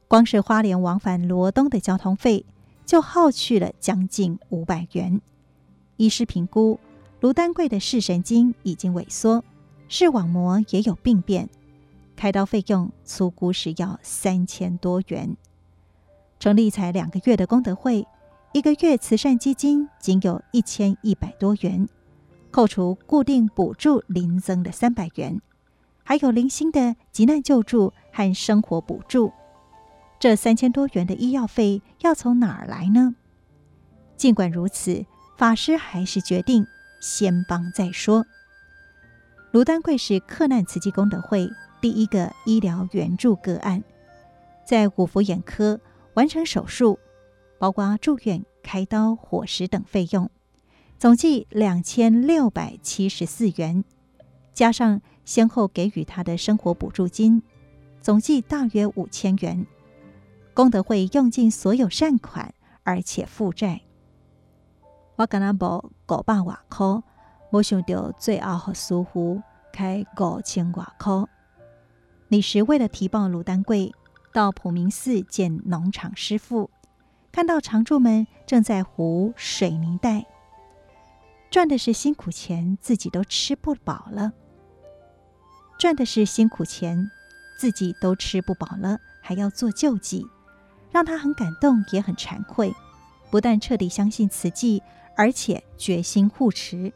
[0.07, 2.47] 光是花莲往返罗东的交通费
[2.87, 5.21] 就耗去了将近五百元。
[5.97, 6.79] 医师评估，
[7.19, 9.43] 卢丹桂的视神经已经萎缩。
[9.89, 11.49] 视网膜也有病变，
[12.14, 15.36] 开刀费用粗估是要三千多元。
[16.39, 18.07] 成立才两个月的功德会，
[18.53, 21.89] 一个月慈善基金仅有一千一百多元，
[22.51, 25.41] 扣除固定补助零增的三百元，
[26.05, 29.32] 还有零星的急难救助和生活补助。
[30.20, 33.14] 这三千多元的医药费要从哪儿来呢？
[34.16, 36.66] 尽管如此，法师还是决定
[37.01, 38.26] 先帮再说。
[39.59, 41.50] 卢丹桂是克难慈济功德会
[41.80, 43.82] 第一个医疗援助个案，
[44.64, 45.80] 在五福眼科
[46.14, 46.96] 完成手术，
[47.59, 50.30] 包括住院、开刀、伙食等费用，
[50.96, 53.82] 总计两千六百七十四元，
[54.54, 57.42] 加上先后给予他的生活补助金，
[58.00, 59.66] 总计大约五千元。
[60.54, 62.54] 功德会用尽所有善款，
[62.84, 63.80] 而且负债。
[65.16, 67.02] 我跟他报五百外块。
[67.50, 69.40] 没想到最后和师傅
[69.79, 71.24] 开五千外块。
[72.26, 73.95] 李时为了提报卢丹桂，
[74.33, 76.68] 到普明寺见农场师傅，
[77.31, 80.26] 看到常住们正在糊水泥袋，
[81.49, 84.33] 赚的是辛苦钱，自己都吃不饱了。
[85.79, 87.09] 赚的是辛苦钱，
[87.57, 90.26] 自己都吃不饱了，还要做救济，
[90.91, 92.74] 让他很感动，也很惭愧。
[93.31, 94.83] 不但彻底相信慈济，
[95.16, 96.93] 而且决心护持。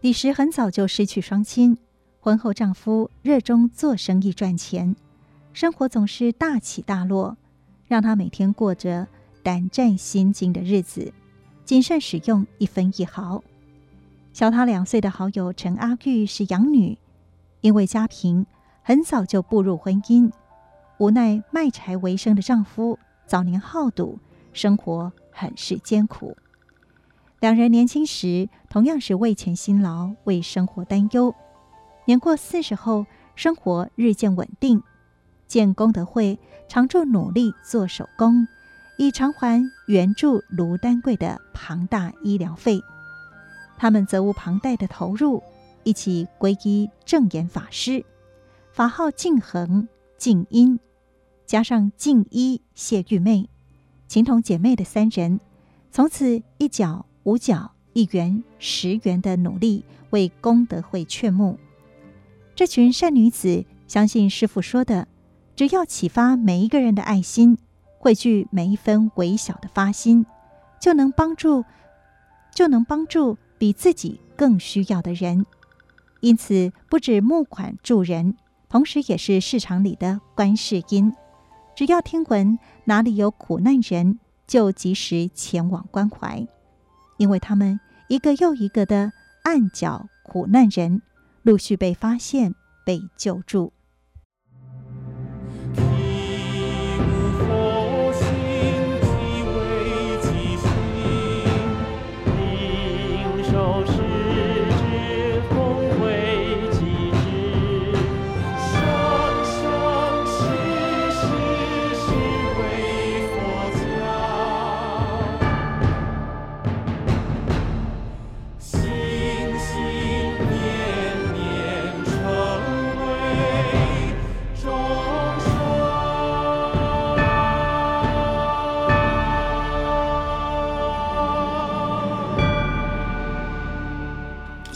[0.00, 1.76] 李时很早就失去双亲，
[2.20, 4.94] 婚后丈夫热衷做生意赚钱，
[5.52, 7.36] 生活总是大起大落，
[7.88, 9.08] 让她每天过着
[9.42, 11.12] 胆战心惊的日子，
[11.64, 13.42] 谨慎使用一分一毫。
[14.32, 16.96] 小她两岁的好友陈阿玉是养女，
[17.60, 18.46] 因为家贫，
[18.84, 20.30] 很早就步入婚姻，
[20.98, 22.96] 无奈卖柴为生的丈夫
[23.26, 24.20] 早年好赌，
[24.52, 26.36] 生活很是艰苦。
[27.40, 31.32] 两人年轻时同样是为钱辛劳，为生活担忧。
[32.04, 34.82] 年过四十后，生活日渐稳定，
[35.46, 36.36] 见功德会
[36.66, 38.48] 常助努力做手工，
[38.96, 42.80] 以偿还援助卢丹桂的庞大医疗费。
[43.76, 45.40] 他们责无旁贷的投入，
[45.84, 48.04] 一起皈依正言法师，
[48.72, 49.86] 法号净恒、
[50.16, 50.80] 净音，
[51.46, 53.48] 加上净一谢玉妹，
[54.08, 55.38] 情同姐妹的三人，
[55.92, 57.06] 从此一脚。
[57.28, 61.58] 五角、一元、十元的努力，为功德会劝募。
[62.56, 65.06] 这群善女子相信师父说的，
[65.54, 67.58] 只要启发每一个人的爱心，
[67.98, 70.24] 汇聚每一分微小的发心，
[70.80, 71.66] 就能帮助，
[72.54, 75.44] 就能帮助比自己更需要的人。
[76.20, 78.36] 因此，不止募款助人，
[78.70, 81.12] 同时也是市场里的观世音。
[81.76, 86.48] 只要听闻哪里有苦难人，就及时前往关怀，
[87.18, 89.12] 因为他们一个又一个的
[89.42, 91.02] 暗角苦难人，
[91.42, 92.54] 陆续被发现、
[92.84, 93.72] 被救助。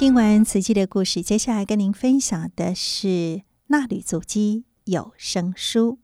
[0.03, 3.07] 听完慈济的故事，接下来跟您分享的是
[3.69, 6.01] 《纳履足迹有声书》。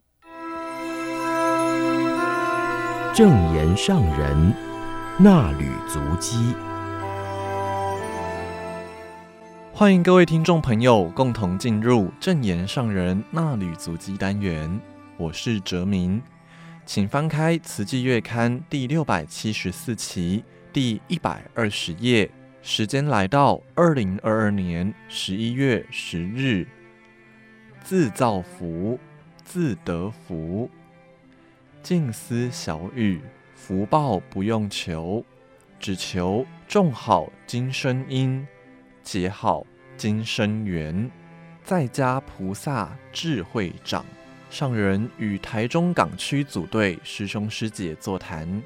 [3.13, 4.55] 正言上人
[5.19, 6.55] 纳履足迹，
[9.73, 14.81] 欢迎各位听众朋友共同进入正言上人纳履足迹单元。
[15.17, 16.23] 我是哲明，
[16.87, 22.31] 请翻开《慈济月刊》第六百七十四期第一百二十页。
[22.71, 26.67] 时间来到二零二二年十一月十日，
[27.83, 29.01] 自造福，
[29.43, 30.69] 自得福。
[31.83, 33.23] 静思小语，
[33.55, 35.25] 福报不用求，
[35.81, 38.47] 只求种好今生因，
[39.03, 39.67] 结好
[39.97, 41.11] 今生缘。
[41.65, 44.05] 在家菩萨智慧长，
[44.51, 48.63] 上人与台中港区组队师兄师姐座谈，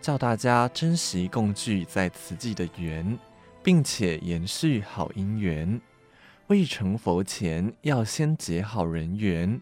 [0.00, 3.18] 教大家珍惜共聚在此际的缘。
[3.62, 5.80] 并且延续好因缘，
[6.48, 9.60] 未成佛前要先结好人缘。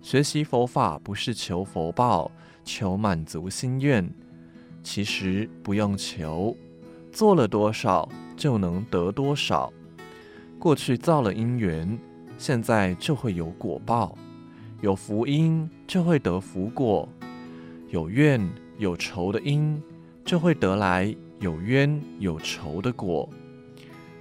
[0.00, 2.30] 学习佛法不是求佛报，
[2.64, 4.08] 求满足心愿。
[4.82, 6.56] 其实不用求，
[7.10, 9.72] 做了多少就能得多少。
[10.60, 11.98] 过去造了因缘，
[12.38, 14.16] 现在就会有果报。
[14.80, 17.08] 有福因就会得福果，
[17.88, 18.40] 有怨
[18.78, 19.82] 有仇的因
[20.24, 21.12] 就会得来。
[21.38, 23.28] 有冤有仇的果，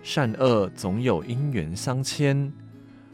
[0.03, 2.51] 善恶总有因缘相牵。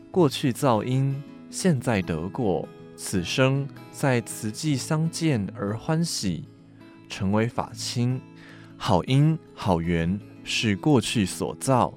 [0.10, 6.46] 过去造因，现在得果，此生在慈济相见而欢喜，
[7.08, 8.20] 成为法亲。
[8.76, 11.94] 好因好缘是过去所造，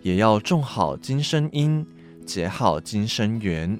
[0.00, 1.86] 也要种好今生因，
[2.24, 3.78] 结好今生缘，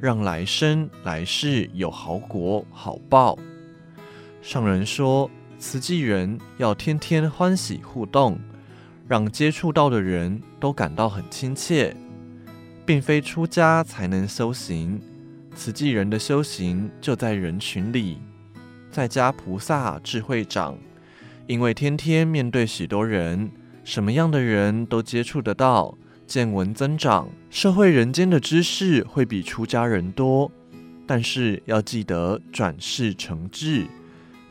[0.00, 3.38] 让来生来世有好果好报。
[4.40, 5.30] 上人说。
[5.62, 8.36] 慈济人要天天欢喜互动，
[9.06, 11.94] 让接触到的人都感到很亲切，
[12.84, 15.00] 并非出家才能修行。
[15.54, 18.18] 慈济人的修行就在人群里，
[18.90, 20.76] 在家菩萨智慧长，
[21.46, 23.48] 因为天天面对许多人，
[23.84, 25.96] 什么样的人都接触得到，
[26.26, 30.50] 见闻增长，社会人间的知识会比出家人多，
[31.06, 33.86] 但是要记得转世成智。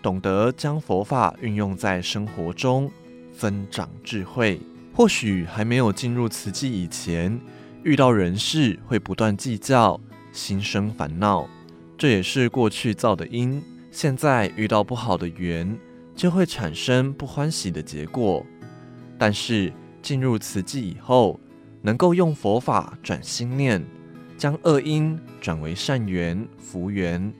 [0.01, 2.91] 懂得将佛法运用在生活中，
[3.37, 4.59] 增长智慧。
[4.93, 7.39] 或许还没有进入慈济以前，
[7.83, 9.99] 遇到人事会不断计较，
[10.33, 11.47] 心生烦恼，
[11.97, 13.63] 这也是过去造的因。
[13.91, 15.77] 现在遇到不好的缘，
[16.15, 18.45] 就会产生不欢喜的结果。
[19.17, 19.71] 但是
[20.01, 21.39] 进入慈济以后，
[21.81, 23.83] 能够用佛法转心念，
[24.37, 27.31] 将恶因转为善缘、福缘。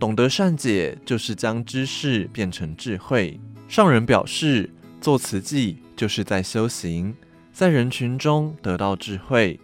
[0.00, 3.38] 懂得善解，就是将知识变成智慧。
[3.68, 7.14] 上人表示，做慈济就是在修行，
[7.52, 9.60] 在人群中得到智慧。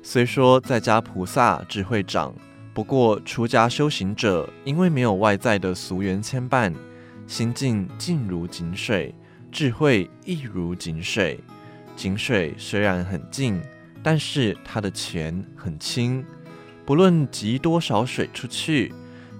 [0.00, 2.32] 虽说在家菩萨智慧长，
[2.72, 6.72] 不过出家修行者因为没有外在的俗缘牵绊，
[7.26, 9.12] 心境静如井水，
[9.50, 11.40] 智慧亦如井水。
[11.96, 13.60] 井水虽然很静，
[14.04, 16.24] 但是它的泉很清，
[16.86, 18.94] 不论挤多少水出去。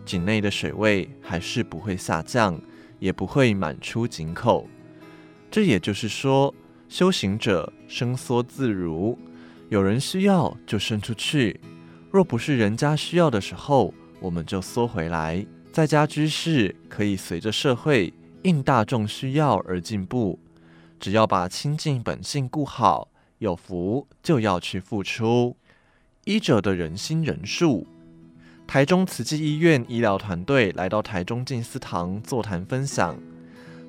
[0.05, 2.61] 井内的水位还是不会下降，
[2.99, 4.69] 也不会满出井口。
[5.51, 6.55] 这也就是说，
[6.89, 9.19] 修行者伸缩自如，
[9.69, 11.57] 有人需要就伸出去；
[12.11, 15.45] 若不是人家需要的时候，我们就缩回来。
[15.73, 20.39] 在家居士可以随着社会应大众需要而进步，
[21.01, 25.57] 只要把清净本性顾好，有福就要去付出。
[26.25, 27.87] 医者的仁心仁术。
[28.67, 33.17] 台中慈济医院医疗团队来到台中静思堂座谈分享，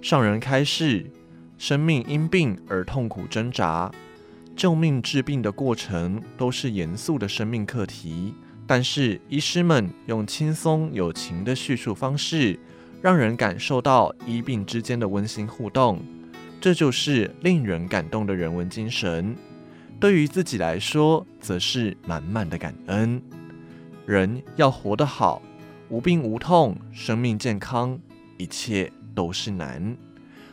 [0.01, 1.09] 上人开示：
[1.57, 3.91] 生命因病而痛苦挣扎，
[4.55, 8.33] 救命治病的过程都是严肃的生命课题。
[8.67, 12.59] 但是医师们用轻松有情的叙述方式，
[13.01, 15.99] 让人感受到医病之间的温馨互动，
[16.59, 19.35] 这就是令人感动的人文精神。
[19.99, 23.21] 对于自己来说，则是满满的感恩。
[24.05, 25.41] 人要活得好，
[25.89, 27.99] 无病无痛，生命健康，
[28.37, 29.97] 一切都是难。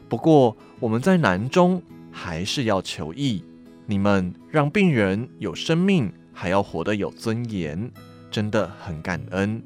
[0.09, 3.45] 不过，我们在难中还是要求益。
[3.85, 7.91] 你们让病人有生命，还要活得有尊严，
[8.31, 9.63] 真的很感恩。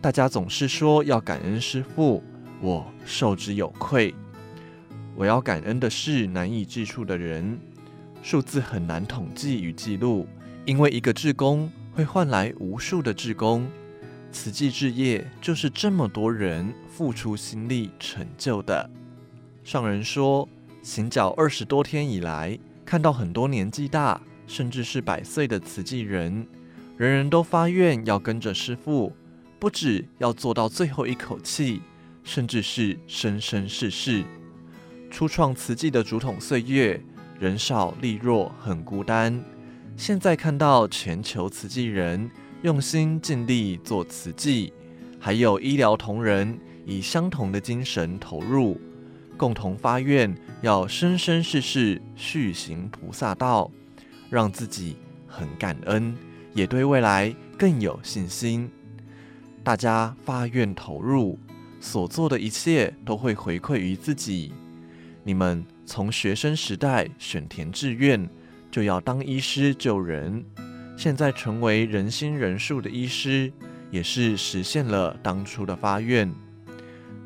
[0.00, 2.24] 大家总是说要感恩师父，
[2.60, 4.12] 我受之有愧。
[5.14, 7.56] 我要感恩的是难以计数的人，
[8.22, 10.26] 数字很难统计与记录，
[10.64, 11.70] 因为一个志工。
[11.94, 13.68] 会换来无数的志工，
[14.30, 18.88] 慈济置业就是这么多人付出心力成就的。
[19.62, 20.48] 上人说，
[20.82, 26.46] 行脚二十多天以来，看到很多年纪大，甚至是百岁的慈济人，
[26.96, 29.12] 人人都发愿要跟着师父，
[29.58, 31.82] 不止要做到最后一口气，
[32.24, 34.24] 甚至是生生世世。
[35.10, 36.98] 初创慈济的竹筒岁月，
[37.38, 39.44] 人少力弱，很孤单。
[39.96, 42.28] 现在看到全球慈济人
[42.62, 44.72] 用心尽力做慈济，
[45.20, 48.80] 还有医疗同仁以相同的精神投入，
[49.36, 53.70] 共同发愿要生生世世续行菩萨道，
[54.28, 54.96] 让自己
[55.28, 56.16] 很感恩，
[56.52, 58.68] 也对未来更有信心。
[59.62, 61.38] 大家发愿投入，
[61.80, 64.52] 所做的一切都会回馈于自己。
[65.22, 68.28] 你们从学生时代选填志愿。
[68.72, 70.42] 就要当医师救人，
[70.96, 73.52] 现在成为仁心仁术的医师，
[73.90, 76.32] 也是实现了当初的发愿。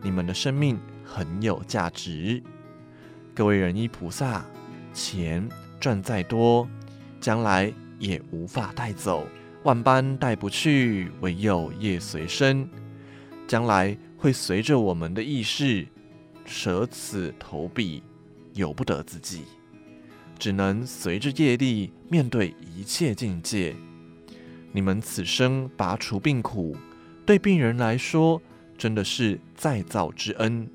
[0.02, 2.42] 你们的生命很有价值，
[3.32, 4.44] 各位仁医菩萨，
[4.92, 6.68] 钱赚再多，
[7.20, 9.24] 将来也无法带走，
[9.62, 12.68] 万般带不去，唯有业随身，
[13.46, 15.86] 将来会随着我们的意识，
[16.44, 18.02] 舍此投彼，
[18.54, 19.44] 由不得自己。
[20.38, 23.74] 只能随着业力面对一切境界。
[24.72, 26.76] 你们此生拔除病苦，
[27.24, 28.40] 对病人来说
[28.76, 30.68] 真的是再造之恩。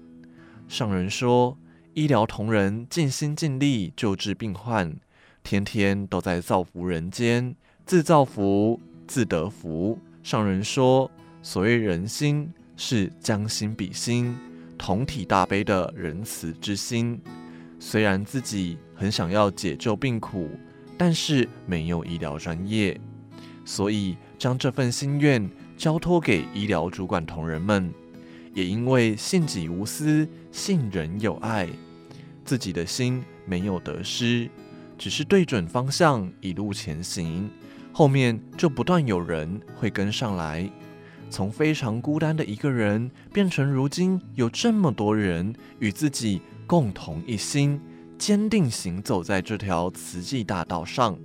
[0.67, 1.57] 上人说，
[1.93, 4.95] 医疗同仁尽心尽力救治病患，
[5.43, 7.55] 天天都在造福人间，
[7.85, 9.99] 自造福，自得福。
[10.23, 11.11] 上人说，
[11.43, 14.35] 所谓人心，是将心比心，
[14.77, 17.19] 同体大悲的仁慈之心。
[17.79, 20.47] 虽然自己很想要解救病苦，
[20.95, 23.01] 但是没有医疗专业，
[23.65, 27.91] 所以将这份心愿交托给医疗主管同仁们。
[28.53, 31.67] 也因为信己无私，信人有爱，
[32.45, 34.47] 自己的心没有得失，
[34.99, 37.49] 只是对准方向一路前行，
[37.91, 40.69] 后面就不断有人会跟上来，
[41.27, 46.39] 从非常孤单的一个人，变成如今有这么多人与自己。
[46.67, 47.81] 共同一心，
[48.21, 51.17] 坚定行走在这条慈济大道上。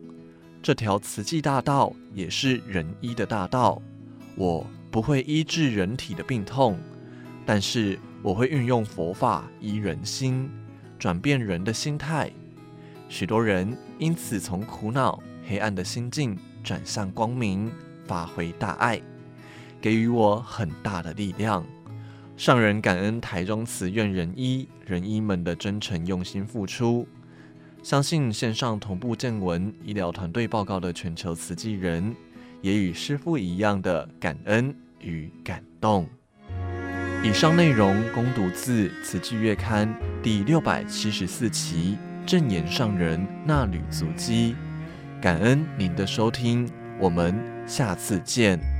[0.62, 3.82] 这条慈济大道也是仁医的大道。
[4.34, 6.78] 我不会医治人体的病痛，
[7.44, 10.48] 但是我会运用佛法医人心，
[10.98, 12.32] 转变人的心态。
[13.10, 16.34] 许多人因此从苦恼、黑暗的心境
[16.64, 17.70] 转向光明，
[18.06, 18.98] 发挥大爱，
[19.82, 21.62] 给予我很大的力量。
[22.36, 27.08] 上人感恩台中慈院仁医仁医们的真诚用心付出，
[27.82, 32.14] 相信线上同步见闻医疗团队报告的全球慈济人，
[32.60, 36.06] 也与师父一样的感恩与感动。
[37.24, 39.88] 以上内容恭读自《慈济月刊》
[40.22, 44.54] 第六百七十四期正言上人衲履足迹，
[45.22, 46.68] 感恩您的收听，
[47.00, 47.34] 我们
[47.66, 48.75] 下次见。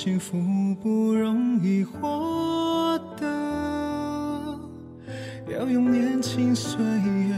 [0.00, 0.38] 幸福
[0.80, 4.60] 不容易获得。
[5.52, 7.34] 要用年轻岁月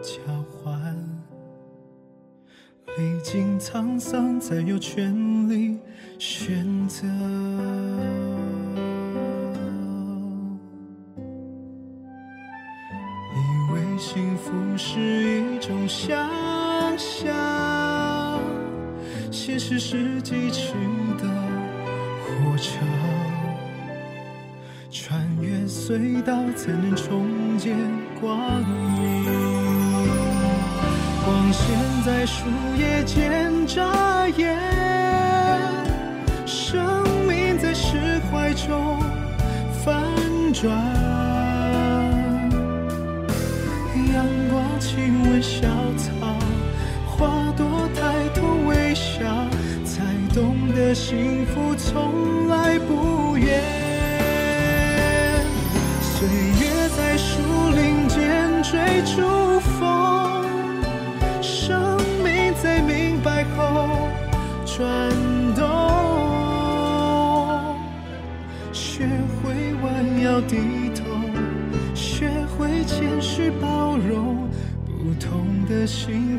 [0.00, 0.96] 交换，
[2.96, 5.19] 历经沧桑才有权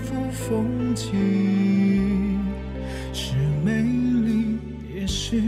[0.03, 2.39] 幅风景
[3.13, 3.33] 是
[3.63, 4.57] 美丽，
[4.93, 5.41] 也是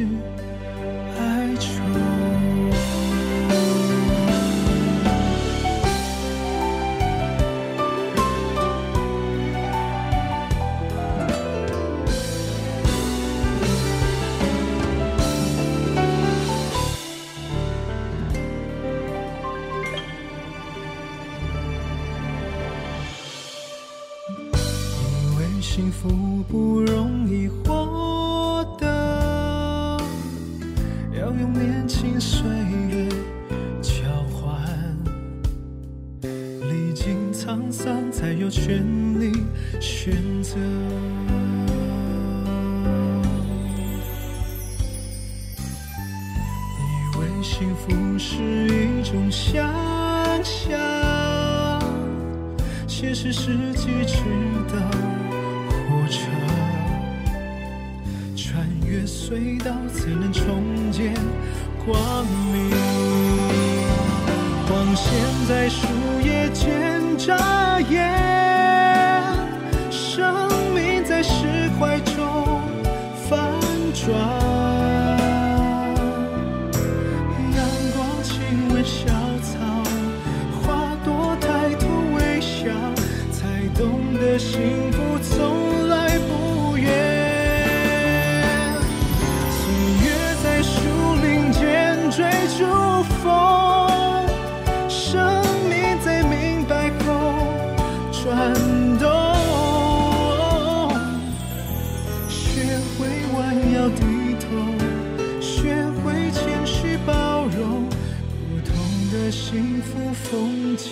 [110.14, 110.92] 风景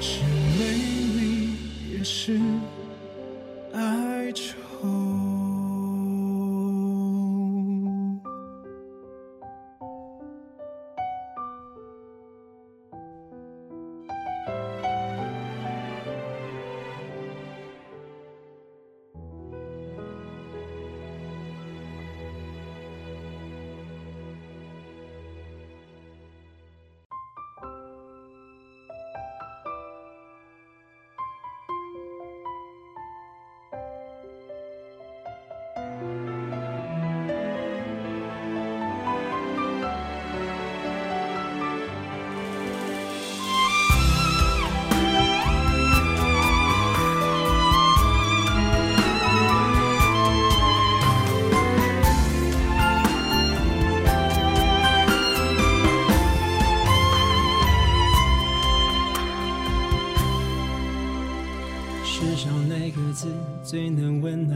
[0.00, 0.22] 是
[0.58, 0.72] 美
[1.14, 1.54] 丽
[1.92, 2.38] 也是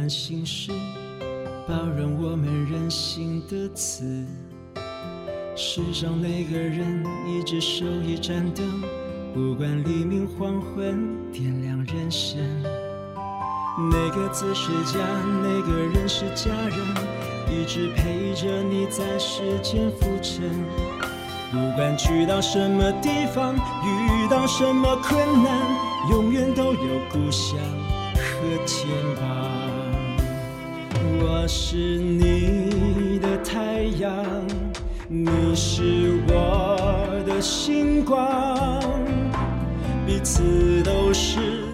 [0.09, 0.71] 心事，
[1.67, 4.25] 包容我们任性的词。
[5.57, 8.83] 世上每个人一直手一盏灯，
[9.35, 12.39] 不管黎明黄昏，点亮人生。
[13.91, 16.79] 哪个字是假，哪个人是家人，
[17.51, 20.51] 一直陪着你在世间浮沉。
[21.51, 27.59] 不管去到什么地方，遇到什么困难，永远都有故乡。
[28.17, 28.87] 和肩
[29.19, 29.25] 膀，
[31.47, 34.13] 我是你的太阳，
[35.07, 38.21] 你是我的星光，
[40.05, 41.66] 彼此都是。